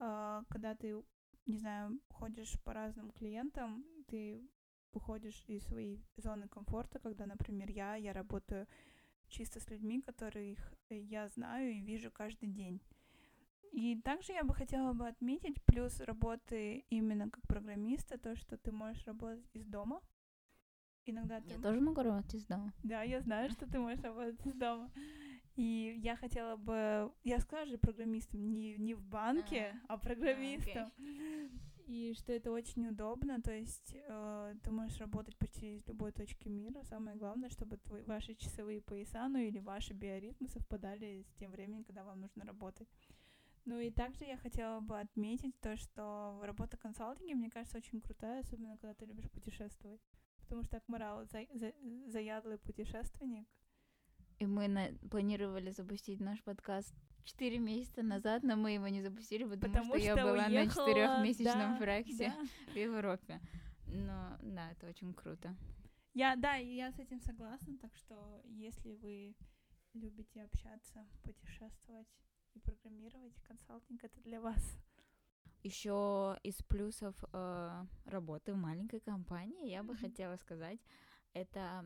э, 0.00 0.42
когда 0.48 0.74
ты, 0.74 1.02
не 1.46 1.58
знаю, 1.58 2.00
ходишь 2.08 2.58
по 2.64 2.72
разным 2.72 3.10
клиентам, 3.10 3.84
ты 4.06 4.40
выходишь 4.92 5.44
из 5.46 5.64
своей 5.64 6.02
зоны 6.16 6.48
комфорта, 6.48 6.98
когда, 6.98 7.26
например, 7.26 7.70
я, 7.70 7.96
я 7.96 8.12
работаю 8.12 8.66
чисто 9.28 9.60
с 9.60 9.68
людьми, 9.68 10.00
которых 10.00 10.58
я 10.90 11.28
знаю 11.28 11.72
и 11.72 11.82
вижу 11.82 12.10
каждый 12.10 12.48
день. 12.48 12.80
И 13.72 14.00
также 14.00 14.32
я 14.32 14.44
бы 14.44 14.54
хотела 14.54 14.92
бы 14.94 15.06
отметить 15.06 15.62
плюс 15.64 16.00
работы 16.00 16.84
именно 16.88 17.30
как 17.30 17.46
программиста, 17.46 18.18
то, 18.18 18.34
что 18.34 18.56
ты 18.56 18.72
можешь 18.72 19.06
работать 19.06 19.44
из 19.52 19.66
дома. 19.66 20.00
Иногда 21.10 21.40
ты... 21.40 21.54
Я 21.54 21.60
тоже 21.60 21.80
могу 21.80 22.02
работать 22.02 22.34
из 22.34 22.44
дома. 22.46 22.72
Да, 22.82 23.02
я 23.02 23.20
знаю, 23.20 23.50
что 23.50 23.66
ты 23.66 23.78
можешь 23.78 24.02
работать 24.02 24.44
из 24.46 24.54
дома. 24.54 24.90
И 25.56 25.98
я 26.02 26.16
хотела 26.16 26.56
бы... 26.56 27.12
Я 27.24 27.40
скажу 27.40 27.78
программистом 27.78 28.52
не, 28.52 28.76
не 28.76 28.94
в 28.94 29.02
банке, 29.02 29.74
а, 29.88 29.94
а 29.94 29.98
программистом. 29.98 30.92
А, 30.96 31.00
okay 31.00 31.50
и 31.88 32.12
что 32.14 32.32
это 32.32 32.52
очень 32.52 32.86
удобно, 32.86 33.40
то 33.40 33.50
есть 33.50 33.94
э, 33.94 34.54
ты 34.62 34.70
можешь 34.70 34.98
работать 34.98 35.34
почти 35.38 35.76
из 35.76 35.86
любой 35.86 36.12
точки 36.12 36.46
мира. 36.48 36.82
Самое 36.82 37.16
главное, 37.16 37.48
чтобы 37.48 37.78
твои, 37.78 38.02
ваши 38.02 38.34
часовые 38.34 38.82
пояса, 38.82 39.26
ну 39.26 39.38
или 39.38 39.58
ваши 39.58 39.94
биоритмы 39.94 40.48
совпадали 40.48 41.22
с 41.22 41.32
тем 41.38 41.50
временем, 41.50 41.84
когда 41.84 42.04
вам 42.04 42.20
нужно 42.20 42.44
работать. 42.44 42.88
Ну 43.64 43.80
и 43.80 43.90
также 43.90 44.24
я 44.24 44.36
хотела 44.36 44.80
бы 44.80 45.00
отметить 45.00 45.58
то, 45.60 45.78
что 45.78 46.38
работа 46.42 46.76
консалтинге, 46.76 47.34
мне 47.34 47.48
кажется, 47.48 47.78
очень 47.78 48.02
крутая, 48.02 48.40
особенно 48.40 48.76
когда 48.76 48.92
ты 48.92 49.06
любишь 49.06 49.30
путешествовать. 49.30 50.00
Потому 50.48 50.64
что 50.64 50.78
Акмарал 50.78 51.26
за, 51.26 51.44
за, 51.52 51.74
заядлый 52.06 52.56
путешественник. 52.56 53.46
И 54.38 54.46
мы 54.46 54.66
на, 54.66 54.88
планировали 55.10 55.70
запустить 55.70 56.20
наш 56.20 56.42
подкаст 56.42 56.94
четыре 57.24 57.58
месяца 57.58 58.02
назад, 58.02 58.42
но 58.44 58.56
мы 58.56 58.70
его 58.72 58.88
не 58.88 59.02
запустили, 59.02 59.44
потому, 59.44 59.74
потому 59.74 59.84
что, 59.86 59.98
что 59.98 60.06
я 60.06 60.16
была 60.16 60.46
уехала, 60.46 60.64
на 60.64 60.70
четырехмесячном 60.70 61.72
да, 61.72 61.76
проекте 61.76 62.28
да. 62.28 62.72
в 62.72 62.76
Европе. 62.76 63.40
Но 63.88 64.38
да, 64.40 64.70
это 64.70 64.86
очень 64.86 65.12
круто. 65.12 65.54
Я, 66.14 66.34
да, 66.36 66.54
я 66.54 66.90
с 66.92 66.98
этим 66.98 67.20
согласна, 67.20 67.76
так 67.76 67.94
что 67.94 68.40
если 68.44 68.94
вы 68.94 69.36
любите 69.92 70.42
общаться, 70.42 71.06
путешествовать 71.22 72.08
и 72.54 72.60
программировать, 72.60 73.34
консалтинг 73.42 74.02
это 74.02 74.18
для 74.22 74.40
вас. 74.40 74.78
Еще 75.62 76.38
из 76.42 76.56
плюсов 76.62 77.14
э, 77.32 77.84
работы 78.04 78.52
в 78.52 78.56
маленькой 78.56 79.00
компании 79.00 79.70
я 79.70 79.82
бы 79.82 79.94
mm-hmm. 79.94 80.00
хотела 80.00 80.36
сказать, 80.36 80.78
это 81.32 81.84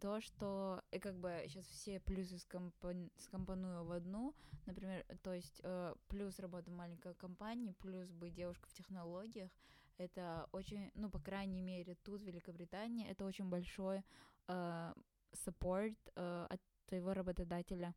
то, 0.00 0.20
что 0.20 0.82
и 0.92 0.98
как 0.98 1.16
бы 1.16 1.44
сейчас 1.48 1.66
все 1.66 2.00
плюсы 2.00 2.38
скомпон... 2.38 3.10
скомпоную 3.18 3.84
в 3.84 3.92
одну, 3.92 4.34
например, 4.66 5.04
то 5.22 5.34
есть 5.34 5.60
э, 5.64 5.94
плюс 6.08 6.38
работа 6.38 6.70
в 6.70 6.74
маленькой 6.74 7.14
компании, 7.14 7.74
плюс 7.78 8.10
быть 8.10 8.34
девушкой 8.34 8.68
в 8.68 8.74
технологиях, 8.74 9.50
это 9.98 10.48
очень, 10.52 10.90
ну, 10.94 11.10
по 11.10 11.18
крайней 11.18 11.60
мере, 11.60 11.96
тут, 12.02 12.22
в 12.22 12.24
Великобритании, 12.24 13.06
это 13.06 13.24
очень 13.26 13.50
большой 13.50 14.02
э, 14.48 14.94
support 15.32 15.96
э, 16.16 16.46
от 16.48 16.60
твоего 16.86 17.12
работодателя. 17.12 17.94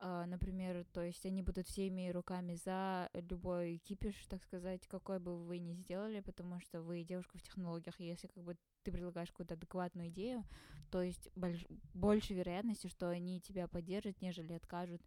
Uh, 0.00 0.26
например, 0.26 0.84
то 0.92 1.02
есть 1.02 1.24
они 1.24 1.40
будут 1.40 1.68
всеми 1.68 2.10
руками 2.10 2.56
за 2.56 3.08
любой 3.14 3.78
кипиш, 3.78 4.26
так 4.26 4.42
сказать, 4.42 4.86
какой 4.88 5.18
бы 5.18 5.38
вы 5.38 5.58
ни 5.58 5.72
сделали, 5.72 6.20
потому 6.20 6.60
что 6.60 6.82
вы 6.82 7.04
девушка 7.04 7.38
в 7.38 7.42
технологиях, 7.42 8.00
и 8.00 8.06
если 8.06 8.26
как 8.26 8.42
бы 8.42 8.56
ты 8.82 8.92
предлагаешь 8.92 9.30
какую-то 9.30 9.54
адекватную 9.54 10.08
идею, 10.08 10.44
то 10.90 11.00
есть 11.00 11.30
больш, 11.36 11.64
больше 11.94 12.34
вероятности, 12.34 12.88
что 12.88 13.08
они 13.08 13.40
тебя 13.40 13.68
поддержат, 13.68 14.20
нежели 14.20 14.52
откажут 14.52 15.00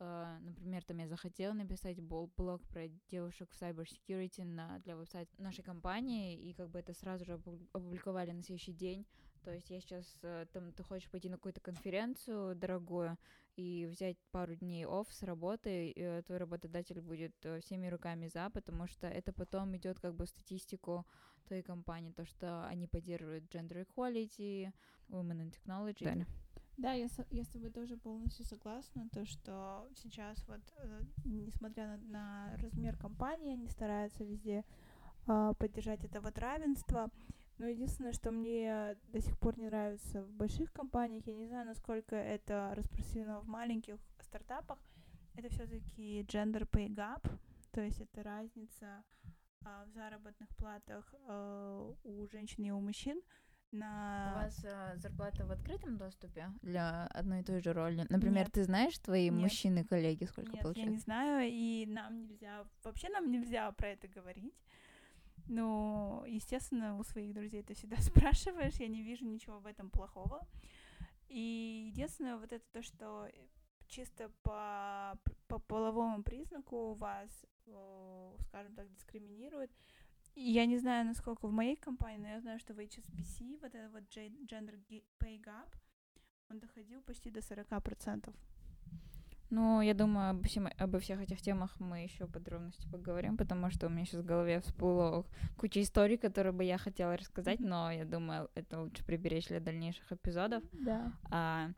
Uh, 0.00 0.40
например, 0.40 0.82
там 0.82 0.98
я 0.98 1.06
захотела 1.06 1.52
написать 1.52 2.00
блог 2.00 2.34
про 2.66 2.88
девушек 3.08 3.48
в 3.52 3.62
cyber 3.62 3.86
security 3.86 4.44
на, 4.44 4.80
для 4.80 4.96
веб-сайта 4.96 5.30
нашей 5.40 5.62
компании, 5.62 6.36
и 6.36 6.52
как 6.52 6.68
бы 6.68 6.80
это 6.80 6.92
сразу 6.94 7.24
же 7.24 7.34
опубликовали 7.72 8.32
на 8.32 8.42
следующий 8.42 8.72
день. 8.72 9.06
То 9.44 9.52
есть 9.52 9.70
я 9.70 9.80
сейчас, 9.80 10.06
э, 10.22 10.46
там, 10.52 10.72
ты 10.72 10.82
хочешь 10.82 11.10
пойти 11.10 11.28
на 11.28 11.36
какую-то 11.36 11.60
конференцию 11.60 12.54
дорогую 12.56 13.18
и 13.56 13.86
взять 13.86 14.16
пару 14.30 14.54
дней 14.54 14.86
офф 14.86 15.12
с 15.12 15.22
работы, 15.22 15.90
и 15.90 16.00
э, 16.00 16.22
твой 16.22 16.38
работодатель 16.38 17.00
будет 17.00 17.34
э, 17.44 17.60
всеми 17.60 17.88
руками 17.88 18.28
за, 18.28 18.48
потому 18.48 18.86
что 18.86 19.06
это 19.06 19.32
потом 19.34 19.76
идет 19.76 20.00
как 20.00 20.14
бы 20.14 20.24
в 20.24 20.28
статистику 20.28 21.04
твоей 21.46 21.62
компании, 21.62 22.12
то, 22.12 22.24
что 22.24 22.66
они 22.66 22.86
поддерживают 22.86 23.44
gender 23.54 23.86
equality, 23.86 24.72
women 25.10 25.42
in 25.42 25.52
technology. 25.52 26.04
Да, 26.04 26.26
да 26.78 26.92
я, 26.92 27.08
с, 27.08 27.26
я 27.30 27.44
с 27.44 27.48
тобой 27.48 27.70
тоже 27.70 27.98
полностью 27.98 28.46
согласна, 28.46 29.08
то, 29.10 29.26
что 29.26 29.86
сейчас 29.94 30.42
вот, 30.48 30.62
несмотря 31.26 31.86
на, 31.86 31.96
на 31.98 32.56
размер 32.56 32.96
компании, 32.96 33.52
они 33.52 33.68
стараются 33.68 34.24
везде 34.24 34.64
э, 35.26 35.52
поддержать 35.58 36.02
это 36.02 36.22
вот 36.22 36.38
равенство, 36.38 37.10
но 37.58 37.66
единственное, 37.66 38.12
что 38.12 38.30
мне 38.30 38.96
до 39.08 39.20
сих 39.20 39.38
пор 39.38 39.58
не 39.58 39.66
нравится 39.66 40.22
в 40.22 40.30
больших 40.32 40.72
компаниях, 40.72 41.26
я 41.26 41.34
не 41.34 41.46
знаю, 41.46 41.66
насколько 41.66 42.16
это 42.16 42.72
распространено 42.74 43.40
в 43.40 43.46
маленьких 43.46 43.96
стартапах, 44.20 44.78
это 45.36 45.48
все-таки 45.48 46.22
gender 46.22 46.68
pay 46.68 46.88
gap, 46.88 47.30
то 47.70 47.80
есть 47.80 48.00
это 48.00 48.22
разница 48.22 49.04
а, 49.64 49.84
в 49.86 49.90
заработных 49.90 50.48
платах 50.56 51.14
а, 51.26 51.92
у 52.04 52.26
женщин 52.28 52.64
и 52.64 52.70
у 52.70 52.80
мужчин. 52.80 53.20
На... 53.72 54.34
У 54.36 54.38
вас 54.44 54.64
а, 54.64 54.96
зарплата 54.96 55.44
в 55.44 55.50
открытом 55.50 55.96
доступе 55.96 56.48
для 56.62 57.06
одной 57.06 57.40
и 57.40 57.42
той 57.42 57.60
же 57.60 57.72
роли? 57.72 58.06
Например, 58.08 58.44
Нет. 58.44 58.52
ты 58.52 58.62
знаешь 58.62 58.96
твои 58.98 59.30
мужчины-коллеги 59.30 60.24
сколько 60.24 60.52
Нет, 60.52 60.62
получают? 60.62 60.86
я 60.86 60.92
не 60.92 60.98
знаю, 60.98 61.48
и 61.50 61.86
нам 61.86 62.20
нельзя, 62.20 62.64
вообще 62.84 63.08
нам 63.08 63.30
нельзя 63.30 63.72
про 63.72 63.88
это 63.88 64.06
говорить. 64.06 64.54
Ну, 65.46 66.24
естественно, 66.26 66.98
у 66.98 67.04
своих 67.04 67.34
друзей 67.34 67.62
ты 67.62 67.74
всегда 67.74 67.96
спрашиваешь, 68.00 68.74
я 68.74 68.88
не 68.88 69.02
вижу 69.02 69.24
ничего 69.26 69.58
в 69.58 69.66
этом 69.66 69.90
плохого. 69.90 70.46
И 71.28 71.90
единственное, 71.92 72.36
вот 72.36 72.52
это 72.52 72.64
то, 72.72 72.82
что 72.82 73.28
чисто 73.86 74.30
по, 74.42 75.18
по 75.48 75.58
половому 75.58 76.22
признаку 76.22 76.94
вас, 76.94 77.44
скажем 78.48 78.74
так, 78.74 78.90
дискриминируют. 78.92 79.70
Я 80.36 80.66
не 80.66 80.78
знаю, 80.78 81.06
насколько 81.06 81.46
в 81.46 81.52
моей 81.52 81.76
компании, 81.76 82.18
но 82.18 82.28
я 82.28 82.40
знаю, 82.40 82.58
что 82.58 82.74
в 82.74 82.78
HSBC 82.78 83.60
вот 83.60 83.74
этот 83.74 83.92
вот 83.92 84.04
gender 84.04 84.80
pay 85.20 85.40
gap, 85.40 85.68
он 86.50 86.58
доходил 86.58 87.02
почти 87.02 87.30
до 87.30 87.40
40%. 87.40 88.34
Ну, 89.54 89.80
я 89.80 89.94
думаю, 89.94 90.30
обо, 90.30 90.42
всем, 90.42 90.68
обо 90.78 90.98
всех 90.98 91.20
этих 91.20 91.40
темах 91.40 91.78
мы 91.78 92.02
еще 92.02 92.26
подробности 92.26 92.88
поговорим, 92.90 93.36
потому 93.36 93.70
что 93.70 93.86
у 93.86 93.88
меня 93.88 94.04
сейчас 94.04 94.22
в 94.22 94.26
голове 94.26 94.60
всплыло 94.60 95.24
куча 95.56 95.80
историй, 95.80 96.16
которые 96.16 96.52
бы 96.52 96.64
я 96.64 96.76
хотела 96.76 97.16
рассказать, 97.16 97.60
но 97.60 97.88
я 97.92 98.04
думаю, 98.04 98.50
это 98.56 98.80
лучше 98.80 99.04
приберечь 99.04 99.46
для 99.46 99.60
дальнейших 99.60 100.10
эпизодов. 100.10 100.64
Да. 100.72 101.12
А, 101.30 101.70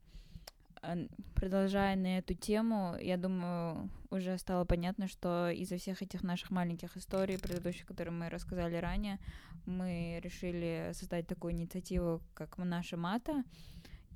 а, 0.81 0.97
продолжая 1.35 1.97
на 1.97 2.17
эту 2.17 2.33
тему, 2.33 2.97
я 2.99 3.19
думаю, 3.19 3.91
уже 4.11 4.39
стало 4.39 4.65
понятно, 4.65 5.07
что 5.07 5.51
из-за 5.51 5.77
всех 5.77 6.01
этих 6.01 6.23
наших 6.23 6.51
маленьких 6.51 6.97
историй, 6.97 7.39
предыдущих, 7.39 7.85
которые 7.85 8.15
мы 8.15 8.31
рассказали 8.31 8.77
ранее, 8.77 9.19
мы 9.67 10.19
решили 10.25 10.93
создать 10.95 11.27
такую 11.27 11.53
инициативу, 11.53 12.23
как 12.33 12.57
наша 12.57 12.97
мата, 12.97 13.45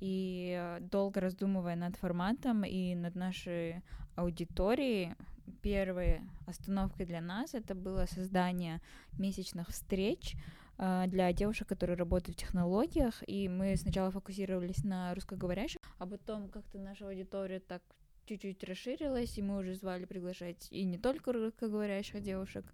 и 0.01 0.77
долго 0.91 1.21
раздумывая 1.21 1.75
над 1.75 1.95
форматом 1.95 2.65
и 2.65 2.95
над 2.95 3.15
нашей 3.15 3.81
аудиторией, 4.15 5.15
первой 5.61 6.21
остановкой 6.47 7.05
для 7.05 7.21
нас 7.21 7.53
это 7.53 7.75
было 7.75 8.05
создание 8.05 8.81
месячных 9.17 9.69
встреч 9.69 10.35
э, 10.77 11.05
для 11.07 11.31
девушек, 11.33 11.67
которые 11.67 11.97
работают 11.97 12.37
в 12.37 12.41
технологиях, 12.41 13.23
и 13.27 13.47
мы 13.47 13.75
сначала 13.75 14.11
фокусировались 14.11 14.83
на 14.83 15.13
русскоговорящих, 15.13 15.79
а 15.99 16.07
потом 16.07 16.49
как-то 16.49 16.79
наша 16.79 17.07
аудитория 17.07 17.59
так 17.59 17.81
чуть-чуть 18.25 18.63
расширилась, 18.63 19.37
и 19.37 19.41
мы 19.41 19.59
уже 19.59 19.75
звали 19.75 20.05
приглашать 20.05 20.67
и 20.71 20.83
не 20.83 20.97
только 20.97 21.31
русскоговорящих 21.31 22.21
девушек, 22.21 22.65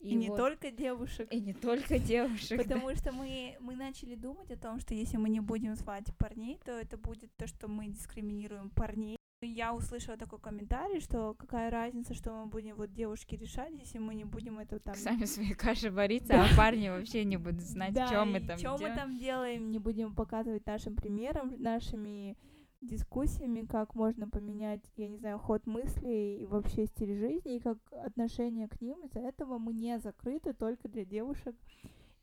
и, 0.00 0.10
и 0.10 0.14
не 0.14 0.28
вот. 0.28 0.36
только 0.36 0.70
девушек. 0.70 1.28
И 1.32 1.40
не 1.40 1.52
только 1.52 1.98
девушек. 1.98 2.62
Потому 2.62 2.94
что 2.94 3.12
мы, 3.12 3.56
мы 3.60 3.76
начали 3.76 4.14
думать 4.14 4.50
о 4.50 4.56
том, 4.56 4.80
что 4.80 4.94
если 4.94 5.16
мы 5.16 5.28
не 5.28 5.40
будем 5.40 5.74
звать 5.74 6.06
парней, 6.18 6.58
то 6.64 6.72
это 6.72 6.96
будет 6.96 7.34
то, 7.36 7.46
что 7.46 7.68
мы 7.68 7.88
дискриминируем 7.88 8.70
парней. 8.70 9.16
Я 9.42 9.74
услышала 9.74 10.16
такой 10.16 10.38
комментарий, 10.38 11.00
что 11.00 11.34
какая 11.34 11.70
разница, 11.70 12.14
что 12.14 12.32
мы 12.32 12.46
будем 12.46 12.74
вот 12.76 12.92
девушки 12.94 13.34
решать, 13.34 13.72
если 13.78 13.98
мы 13.98 14.14
не 14.14 14.24
будем 14.24 14.58
это 14.58 14.78
там... 14.80 14.94
Сами 14.94 15.26
свои 15.26 15.52
каши 15.52 15.90
вариться, 15.90 16.42
а 16.42 16.56
парни 16.56 16.88
вообще 16.88 17.24
не 17.24 17.36
будут 17.36 17.60
знать, 17.60 17.92
что 17.92 18.24
мы 18.24 18.40
там 18.40 18.56
делаем. 18.56 18.58
Что 18.58 18.78
мы 18.78 18.94
там 18.94 19.18
делаем, 19.18 19.70
не 19.70 19.78
будем 19.78 20.14
показывать 20.14 20.66
нашим 20.66 20.96
примером, 20.96 21.54
нашими 21.58 22.36
дискуссиями, 22.80 23.66
как 23.66 23.94
можно 23.94 24.28
поменять, 24.28 24.82
я 24.96 25.08
не 25.08 25.16
знаю, 25.18 25.38
ход 25.38 25.66
мыслей 25.66 26.42
и 26.42 26.46
вообще 26.46 26.86
стиль 26.86 27.18
жизни, 27.18 27.56
и 27.56 27.60
как 27.60 27.78
отношение 27.92 28.68
к 28.68 28.80
ним. 28.80 29.04
Из-за 29.06 29.20
этого 29.20 29.58
мы 29.58 29.72
не 29.72 29.98
закрыты 29.98 30.52
только 30.52 30.88
для 30.88 31.04
девушек, 31.04 31.56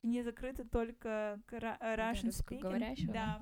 и 0.01 0.07
не 0.07 0.21
закрыты 0.21 0.65
только 0.65 1.39
к 1.45 1.53
Russian 1.53 2.29
speaking. 2.29 3.11
Да. 3.11 3.41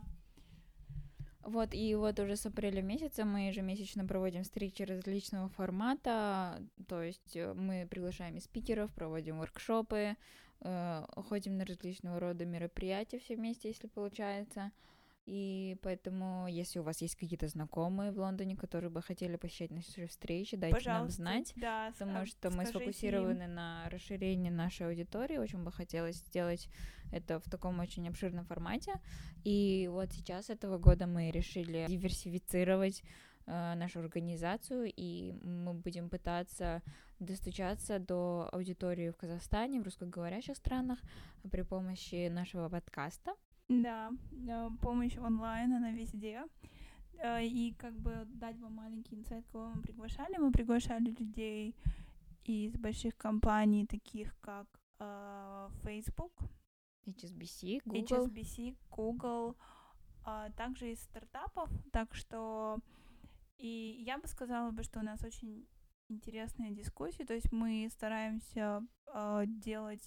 Вот, 1.43 1.73
и 1.73 1.95
вот 1.95 2.19
уже 2.19 2.35
с 2.35 2.45
апреля 2.45 2.83
месяца 2.83 3.25
мы 3.25 3.47
ежемесячно 3.47 4.05
проводим 4.05 4.43
встречи 4.43 4.83
различного 4.83 5.49
формата, 5.49 6.61
то 6.87 7.01
есть 7.01 7.35
э, 7.35 7.53
мы 7.55 7.87
приглашаем 7.89 8.37
и 8.37 8.39
спикеров, 8.39 8.93
проводим 8.93 9.39
воркшопы, 9.39 10.17
э, 10.59 11.05
ходим 11.15 11.57
на 11.57 11.65
различного 11.65 12.19
рода 12.19 12.45
мероприятия 12.45 13.17
все 13.17 13.35
вместе, 13.35 13.69
если 13.69 13.87
получается. 13.87 14.71
И 15.25 15.77
поэтому, 15.83 16.47
если 16.47 16.79
у 16.79 16.83
вас 16.83 17.01
есть 17.01 17.15
какие-то 17.15 17.47
знакомые 17.47 18.11
в 18.11 18.17
Лондоне, 18.17 18.55
которые 18.57 18.89
бы 18.89 19.01
хотели 19.03 19.35
посещать 19.35 19.69
наши 19.69 20.07
встречи, 20.07 20.57
дайте 20.57 20.75
Пожалуйста, 20.75 21.21
нам 21.21 21.33
знать, 21.33 21.53
да, 21.55 21.91
потому 21.91 22.25
что 22.25 22.49
мы 22.49 22.65
сфокусированы 22.65 23.43
им. 23.43 23.53
на 23.53 23.87
расширении 23.89 24.49
нашей 24.49 24.87
аудитории. 24.87 25.37
Очень 25.37 25.63
бы 25.63 25.71
хотелось 25.71 26.17
сделать 26.17 26.69
это 27.11 27.39
в 27.39 27.49
таком 27.49 27.79
очень 27.79 28.07
обширном 28.09 28.45
формате. 28.45 28.93
И 29.43 29.87
вот 29.91 30.11
сейчас 30.11 30.49
этого 30.49 30.79
года 30.79 31.05
мы 31.05 31.29
решили 31.29 31.85
диверсифицировать 31.87 33.03
э, 33.45 33.75
нашу 33.75 33.99
организацию, 33.99 34.91
и 34.95 35.33
мы 35.43 35.75
будем 35.75 36.09
пытаться 36.09 36.81
достучаться 37.19 37.99
до 37.99 38.49
аудитории 38.51 39.11
в 39.11 39.17
Казахстане, 39.17 39.79
в 39.79 39.83
русскоговорящих 39.83 40.57
странах 40.57 40.99
при 41.51 41.61
помощи 41.61 42.27
нашего 42.27 42.69
подкаста. 42.69 43.35
Да, 43.69 44.11
помощь 44.81 45.17
онлайн, 45.17 45.73
она 45.73 45.91
везде. 45.91 46.43
Э, 47.21 47.45
и 47.45 47.73
как 47.77 47.93
бы 47.93 48.25
дать 48.25 48.57
вам 48.59 48.75
маленький 48.75 49.15
инсайт, 49.15 49.45
кого 49.51 49.69
мы 49.69 49.81
приглашали. 49.81 50.37
Мы 50.37 50.51
приглашали 50.51 51.11
людей 51.11 51.75
из 52.43 52.73
больших 52.77 53.15
компаний, 53.17 53.85
таких 53.85 54.35
как 54.39 54.67
э, 54.99 55.69
Facebook, 55.83 56.33
HSBC, 57.05 57.81
Google, 57.85 58.27
HSBC, 58.27 58.77
Google, 58.89 59.55
а 60.23 60.49
также 60.51 60.91
из 60.91 60.99
стартапов. 61.01 61.69
Так 61.91 62.15
что 62.15 62.79
и 63.57 64.03
я 64.05 64.17
бы 64.17 64.27
сказала 64.27 64.71
бы, 64.71 64.83
что 64.83 64.99
у 64.99 65.03
нас 65.03 65.23
очень 65.23 65.67
интересные 66.09 66.71
дискуссии. 66.71 67.23
То 67.23 67.33
есть 67.33 67.51
мы 67.51 67.87
стараемся 67.91 68.83
э, 69.07 69.43
делать 69.45 70.03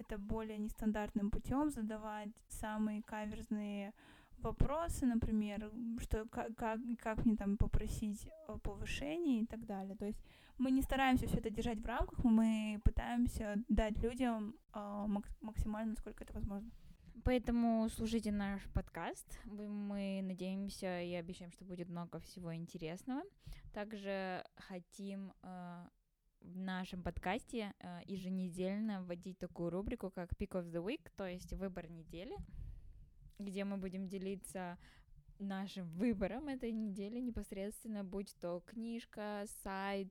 это 0.00 0.18
более 0.18 0.58
нестандартным 0.58 1.30
путем, 1.30 1.70
задавать 1.70 2.30
самые 2.48 3.02
каверзные 3.02 3.92
вопросы, 4.38 5.06
например, 5.06 5.70
что 6.00 6.24
как, 6.26 6.54
как, 6.56 6.80
как 6.98 7.24
мне 7.26 7.36
там 7.36 7.56
попросить 7.56 8.28
повышение 8.62 9.42
и 9.42 9.46
так 9.46 9.66
далее. 9.66 9.96
То 9.96 10.06
есть 10.06 10.20
мы 10.58 10.70
не 10.70 10.82
стараемся 10.82 11.26
все 11.26 11.38
это 11.38 11.50
держать 11.50 11.80
в 11.80 11.86
рамках, 11.86 12.24
мы 12.24 12.80
пытаемся 12.84 13.56
дать 13.68 13.98
людям 13.98 14.54
э, 14.74 15.06
максимально, 15.40 15.90
насколько 15.90 16.24
это 16.24 16.32
возможно. 16.32 16.70
Поэтому 17.24 17.88
слушайте 17.90 18.32
наш 18.32 18.62
подкаст. 18.72 19.38
Мы 19.44 20.20
надеемся 20.22 21.02
и 21.02 21.12
обещаем, 21.14 21.52
что 21.52 21.64
будет 21.64 21.88
много 21.88 22.18
всего 22.20 22.54
интересного. 22.54 23.22
Также 23.74 24.44
хотим 24.56 25.32
э, 25.42 25.88
в 26.40 26.58
нашем 26.58 27.02
подкасте 27.02 27.74
э, 27.78 28.00
еженедельно 28.06 29.02
вводить 29.02 29.38
такую 29.38 29.70
рубрику, 29.70 30.10
как 30.10 30.32
Pick 30.32 30.50
of 30.52 30.70
the 30.70 30.84
Week, 30.84 31.10
то 31.16 31.26
есть 31.26 31.52
выбор 31.52 31.88
недели, 31.90 32.36
где 33.38 33.64
мы 33.64 33.76
будем 33.76 34.08
делиться 34.08 34.78
нашим 35.38 35.88
выбором 35.90 36.48
этой 36.48 36.72
недели 36.72 37.18
непосредственно, 37.18 38.04
будь 38.04 38.34
то 38.40 38.62
книжка, 38.66 39.44
сайт, 39.62 40.08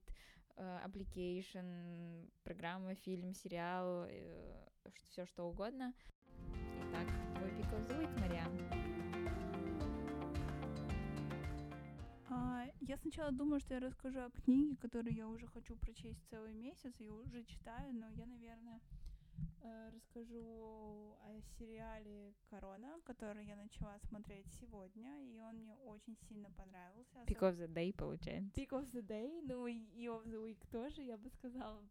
э, 0.55 0.79
application, 0.85 2.29
программа, 2.43 2.95
фильм, 2.95 3.33
сериал, 3.33 4.05
э, 4.07 4.67
все 5.09 5.25
что 5.25 5.45
угодно. 5.45 5.93
Итак, 6.89 7.07
твой 7.35 7.49
Pick 7.51 7.71
of 7.73 7.87
the 7.87 7.99
Week, 7.99 8.19
Мариам. 8.19 8.88
А, 12.31 12.65
я 12.81 12.97
сначала 12.97 13.31
думала, 13.31 13.59
что 13.59 13.73
я 13.73 13.79
расскажу 13.79 14.19
о 14.19 14.29
книге, 14.29 14.75
которую 14.77 15.15
я 15.15 15.27
уже 15.27 15.47
хочу 15.47 15.75
прочесть 15.75 16.23
целый 16.29 16.53
месяц 16.53 16.93
и 16.99 17.07
уже 17.07 17.43
читаю, 17.43 17.93
но 17.95 18.07
я, 18.09 18.27
наверное, 18.27 18.79
э, 19.61 19.89
расскажу 19.89 21.17
о 21.21 21.41
сериале 21.57 22.35
«Корона», 22.49 22.99
который 23.03 23.45
я 23.45 23.55
начала 23.55 23.97
смотреть 23.99 24.45
сегодня, 24.59 25.23
и 25.23 25.39
он 25.39 25.55
мне 25.57 25.75
очень 25.77 26.15
сильно 26.27 26.51
понравился. 26.51 27.19
Pick 27.25 27.39
of 27.39 27.57
the 27.57 27.67
day, 27.67 27.93
получается. 27.95 28.61
Pick 28.61 28.69
of 28.69 28.91
the 28.91 29.01
day, 29.01 29.41
ну 29.43 29.65
и 29.65 30.05
of 30.05 30.25
the 30.25 30.45
week 30.45 30.67
тоже, 30.71 31.01
я 31.01 31.17
бы 31.17 31.29
сказала. 31.31 31.83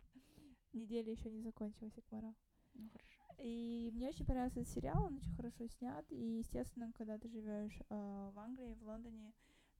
Неделя 0.72 1.10
еще 1.10 1.30
не 1.30 1.40
закончилась, 1.40 1.98
Акмара. 1.98 2.32
Ну, 2.74 2.88
хорошо. 2.90 3.18
И 3.38 3.90
мне 3.92 4.08
очень 4.08 4.24
понравился 4.24 4.60
этот 4.60 4.72
сериал, 4.72 5.04
он 5.04 5.16
очень 5.16 5.34
хорошо 5.34 5.66
снят, 5.66 6.04
и, 6.12 6.38
естественно, 6.38 6.92
когда 6.92 7.18
ты 7.18 7.28
живешь 7.28 7.80
э, 7.88 8.30
в 8.32 8.38
Англии, 8.38 8.74
в 8.74 8.82
Лондоне, 8.84 9.32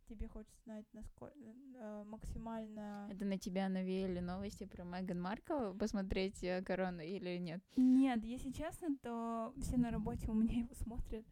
тебе 0.09 0.29
хочется 0.29 0.61
знать, 0.65 0.87
насколько 0.93 1.39
э, 1.39 2.05
максимально... 2.05 3.09
Это 3.11 3.25
на 3.25 3.39
тебя 3.39 3.69
навеяли 3.69 4.21
новости 4.21 4.65
про 4.65 4.85
Меган 4.85 5.21
Маркл 5.21 5.75
посмотреть 5.75 6.43
э, 6.43 6.63
корону 6.63 7.03
или 7.03 7.39
нет? 7.39 7.63
Нет, 7.77 8.25
если 8.25 8.51
честно, 8.51 8.97
то 9.03 9.53
все 9.61 9.77
на 9.77 9.91
работе 9.91 10.31
у 10.31 10.35
меня 10.35 10.61
его 10.61 10.75
смотрят. 10.75 11.25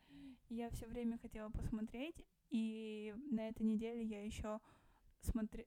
Я 0.49 0.71
все 0.71 0.87
время 0.87 1.19
хотела 1.19 1.51
посмотреть, 1.51 2.17
и 2.51 3.15
на 3.31 3.49
этой 3.49 3.63
неделе 3.63 4.05
я 4.05 4.25
еще 4.25 4.61
смотрю 5.21 5.65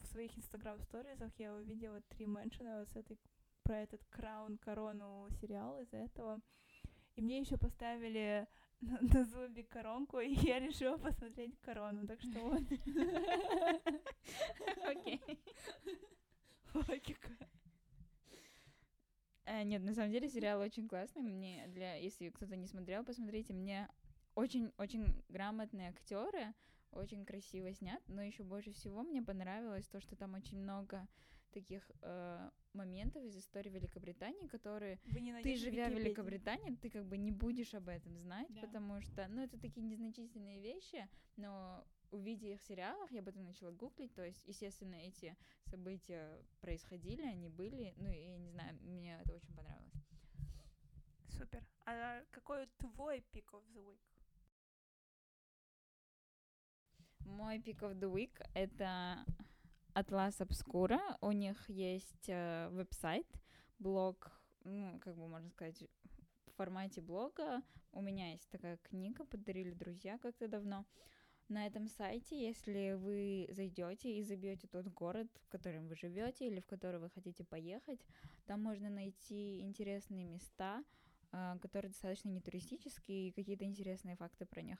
в 0.00 0.06
своих 0.06 0.36
инстаграм 0.36 0.80
сторизах 0.80 1.32
я 1.38 1.54
увидела 1.54 2.00
три 2.08 2.26
меншина 2.26 2.80
вот 2.80 2.88
с 2.88 2.96
этой 2.96 3.18
про 3.62 3.80
этот 3.80 4.04
краун 4.10 4.58
корону 4.58 5.28
сериал 5.40 5.80
из-за 5.80 5.96
этого. 5.98 6.40
И 7.16 7.22
мне 7.22 7.40
еще 7.40 7.56
поставили 7.56 8.46
на, 8.80 9.24
зубе 9.24 9.64
коронку, 9.64 10.20
и 10.20 10.34
я 10.34 10.58
решила 10.58 10.98
посмотреть 10.98 11.58
корону, 11.60 12.06
так 12.06 12.20
что 12.20 12.40
вот. 12.40 12.62
Окей. 14.84 15.20
Логика. 16.74 17.30
Э, 19.46 19.62
нет, 19.62 19.82
на 19.82 19.94
самом 19.94 20.10
деле 20.10 20.28
сериал 20.28 20.60
очень 20.60 20.88
классный. 20.88 21.22
Мне 21.22 21.66
для, 21.68 21.94
если 21.94 22.28
кто-то 22.30 22.56
не 22.56 22.66
смотрел, 22.66 23.04
посмотрите. 23.04 23.54
Мне 23.54 23.88
очень-очень 24.34 25.24
грамотные 25.28 25.88
актеры, 25.88 26.52
очень 26.92 27.24
красиво 27.24 27.72
снят, 27.72 28.02
но 28.08 28.22
еще 28.22 28.42
больше 28.42 28.72
всего 28.72 29.02
мне 29.02 29.22
понравилось 29.22 29.86
то, 29.88 30.00
что 30.00 30.16
там 30.16 30.34
очень 30.34 30.58
много 30.58 31.06
таких 31.56 31.90
э, 32.02 32.50
моментов 32.74 33.24
из 33.24 33.34
истории 33.34 33.70
Великобритании, 33.70 34.46
которые 34.46 34.98
ты, 35.42 35.56
живя 35.56 35.88
в 35.88 35.94
Великобритании, 35.94 36.76
ты 36.76 36.90
как 36.90 37.06
бы 37.06 37.16
не 37.16 37.32
будешь 37.32 37.72
об 37.72 37.88
этом 37.88 38.18
знать, 38.18 38.48
да. 38.50 38.60
потому 38.60 39.00
что, 39.00 39.26
ну, 39.28 39.42
это 39.42 39.58
такие 39.58 39.82
незначительные 39.86 40.60
вещи, 40.60 41.08
но 41.36 41.82
увидя 42.10 42.48
их 42.48 42.60
в 42.60 42.66
сериалах, 42.66 43.10
я 43.10 43.20
об 43.20 43.28
этом 43.28 43.46
начала 43.46 43.70
гуглить, 43.70 44.14
то 44.14 44.22
есть, 44.22 44.44
естественно, 44.46 44.96
эти 44.96 45.34
события 45.64 46.44
происходили, 46.60 47.22
они 47.22 47.48
были, 47.48 47.94
ну, 47.96 48.10
и, 48.10 48.36
не 48.36 48.50
знаю, 48.50 48.78
мне 48.82 49.18
это 49.22 49.32
очень 49.32 49.54
понравилось. 49.54 50.04
Супер. 51.28 51.64
А 51.86 52.22
какой 52.32 52.66
твой 52.76 53.24
pick 53.32 53.46
of 53.52 53.64
the 53.72 53.82
week? 53.82 54.00
Мой 57.20 57.58
pick 57.58 57.80
of 57.80 57.98
the 57.98 58.12
week— 58.12 58.38
это 58.54 59.24
Atlas 59.96 60.38
Obscura. 60.40 61.00
У 61.22 61.32
них 61.32 61.70
есть 61.70 62.28
э, 62.28 62.68
веб-сайт, 62.70 63.26
блог, 63.78 64.30
ну, 64.64 65.00
как 65.00 65.16
бы 65.16 65.26
можно 65.26 65.48
сказать, 65.48 65.82
в 66.46 66.52
формате 66.56 67.00
блога. 67.00 67.62
У 67.92 68.02
меня 68.02 68.32
есть 68.32 68.48
такая 68.50 68.76
книга, 68.82 69.24
подарили 69.24 69.72
друзья 69.72 70.18
как-то 70.18 70.48
давно. 70.48 70.84
На 71.48 71.66
этом 71.66 71.88
сайте, 71.88 72.38
если 72.38 72.92
вы 72.92 73.48
зайдете 73.50 74.18
и 74.18 74.22
забьете 74.22 74.66
тот 74.66 74.86
город, 74.88 75.28
в 75.44 75.48
котором 75.48 75.88
вы 75.88 75.96
живете 75.96 76.46
или 76.46 76.60
в 76.60 76.66
который 76.66 77.00
вы 77.00 77.08
хотите 77.08 77.44
поехать, 77.44 78.04
там 78.44 78.62
можно 78.62 78.90
найти 78.90 79.62
интересные 79.62 80.26
места, 80.26 80.84
э, 81.32 81.56
которые 81.62 81.88
достаточно 81.88 82.28
не 82.28 82.42
туристические 82.42 83.28
и 83.28 83.32
какие-то 83.32 83.64
интересные 83.64 84.16
факты 84.16 84.44
про 84.44 84.60
них. 84.60 84.78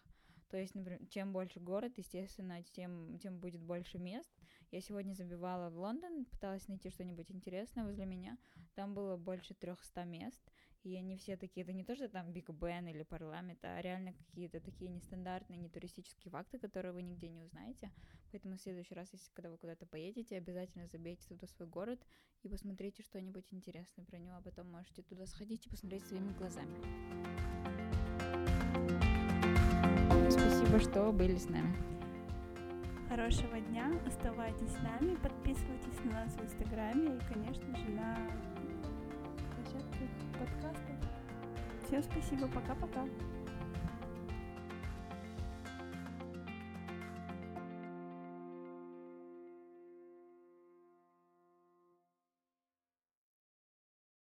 То 0.48 0.56
есть, 0.56 0.74
например, 0.74 1.04
чем 1.08 1.32
больше 1.32 1.60
город, 1.60 1.92
естественно, 1.96 2.62
тем, 2.62 3.18
тем 3.18 3.38
будет 3.38 3.62
больше 3.62 3.98
мест. 3.98 4.30
Я 4.70 4.80
сегодня 4.80 5.12
забивала 5.14 5.70
в 5.70 5.78
Лондон, 5.78 6.24
пыталась 6.24 6.68
найти 6.68 6.90
что-нибудь 6.90 7.30
интересное 7.30 7.84
возле 7.84 8.06
меня. 8.06 8.38
Там 8.74 8.94
было 8.94 9.16
больше 9.16 9.54
300 9.54 10.04
мест, 10.04 10.42
и 10.82 10.94
они 10.96 11.16
все 11.16 11.36
такие, 11.36 11.64
это 11.64 11.72
не 11.72 11.82
то, 11.82 11.96
что 11.96 12.08
там 12.08 12.32
Биг 12.32 12.50
Бен 12.50 12.86
или 12.86 13.02
парламент, 13.02 13.58
а 13.64 13.80
реально 13.80 14.12
какие-то 14.12 14.60
такие 14.60 14.90
нестандартные, 14.90 15.58
не 15.58 15.68
туристические 15.68 16.30
факты, 16.30 16.58
которые 16.58 16.92
вы 16.92 17.02
нигде 17.02 17.28
не 17.28 17.42
узнаете. 17.42 17.90
Поэтому 18.30 18.56
в 18.56 18.60
следующий 18.60 18.94
раз, 18.94 19.12
если 19.12 19.30
когда 19.32 19.50
вы 19.50 19.58
куда-то 19.58 19.86
поедете, 19.86 20.36
обязательно 20.36 20.86
забейте 20.86 21.26
туда 21.28 21.46
свой 21.48 21.68
город 21.68 22.04
и 22.42 22.48
посмотрите 22.48 23.02
что-нибудь 23.02 23.52
интересное 23.52 24.04
про 24.04 24.18
него, 24.18 24.36
а 24.36 24.42
потом 24.42 24.70
можете 24.70 25.02
туда 25.02 25.26
сходить 25.26 25.66
и 25.66 25.70
посмотреть 25.70 26.06
своими 26.06 26.32
глазами. 26.32 27.45
Спасибо, 30.66 30.90
что 30.90 31.12
были 31.12 31.36
с 31.36 31.48
нами. 31.48 31.76
Хорошего 33.08 33.60
дня, 33.60 33.92
оставайтесь 34.04 34.68
с 34.68 34.82
нами, 34.82 35.14
подписывайтесь 35.14 36.04
на 36.04 36.24
нас 36.24 36.32
в 36.32 36.42
Инстаграме 36.42 37.16
и, 37.16 37.32
конечно 37.32 37.76
же, 37.76 37.88
на 37.90 38.16
площадках 39.54 40.08
подкастов. 40.32 40.96
Всем 41.86 42.02
спасибо, 42.02 42.48
пока-пока. 42.48 43.04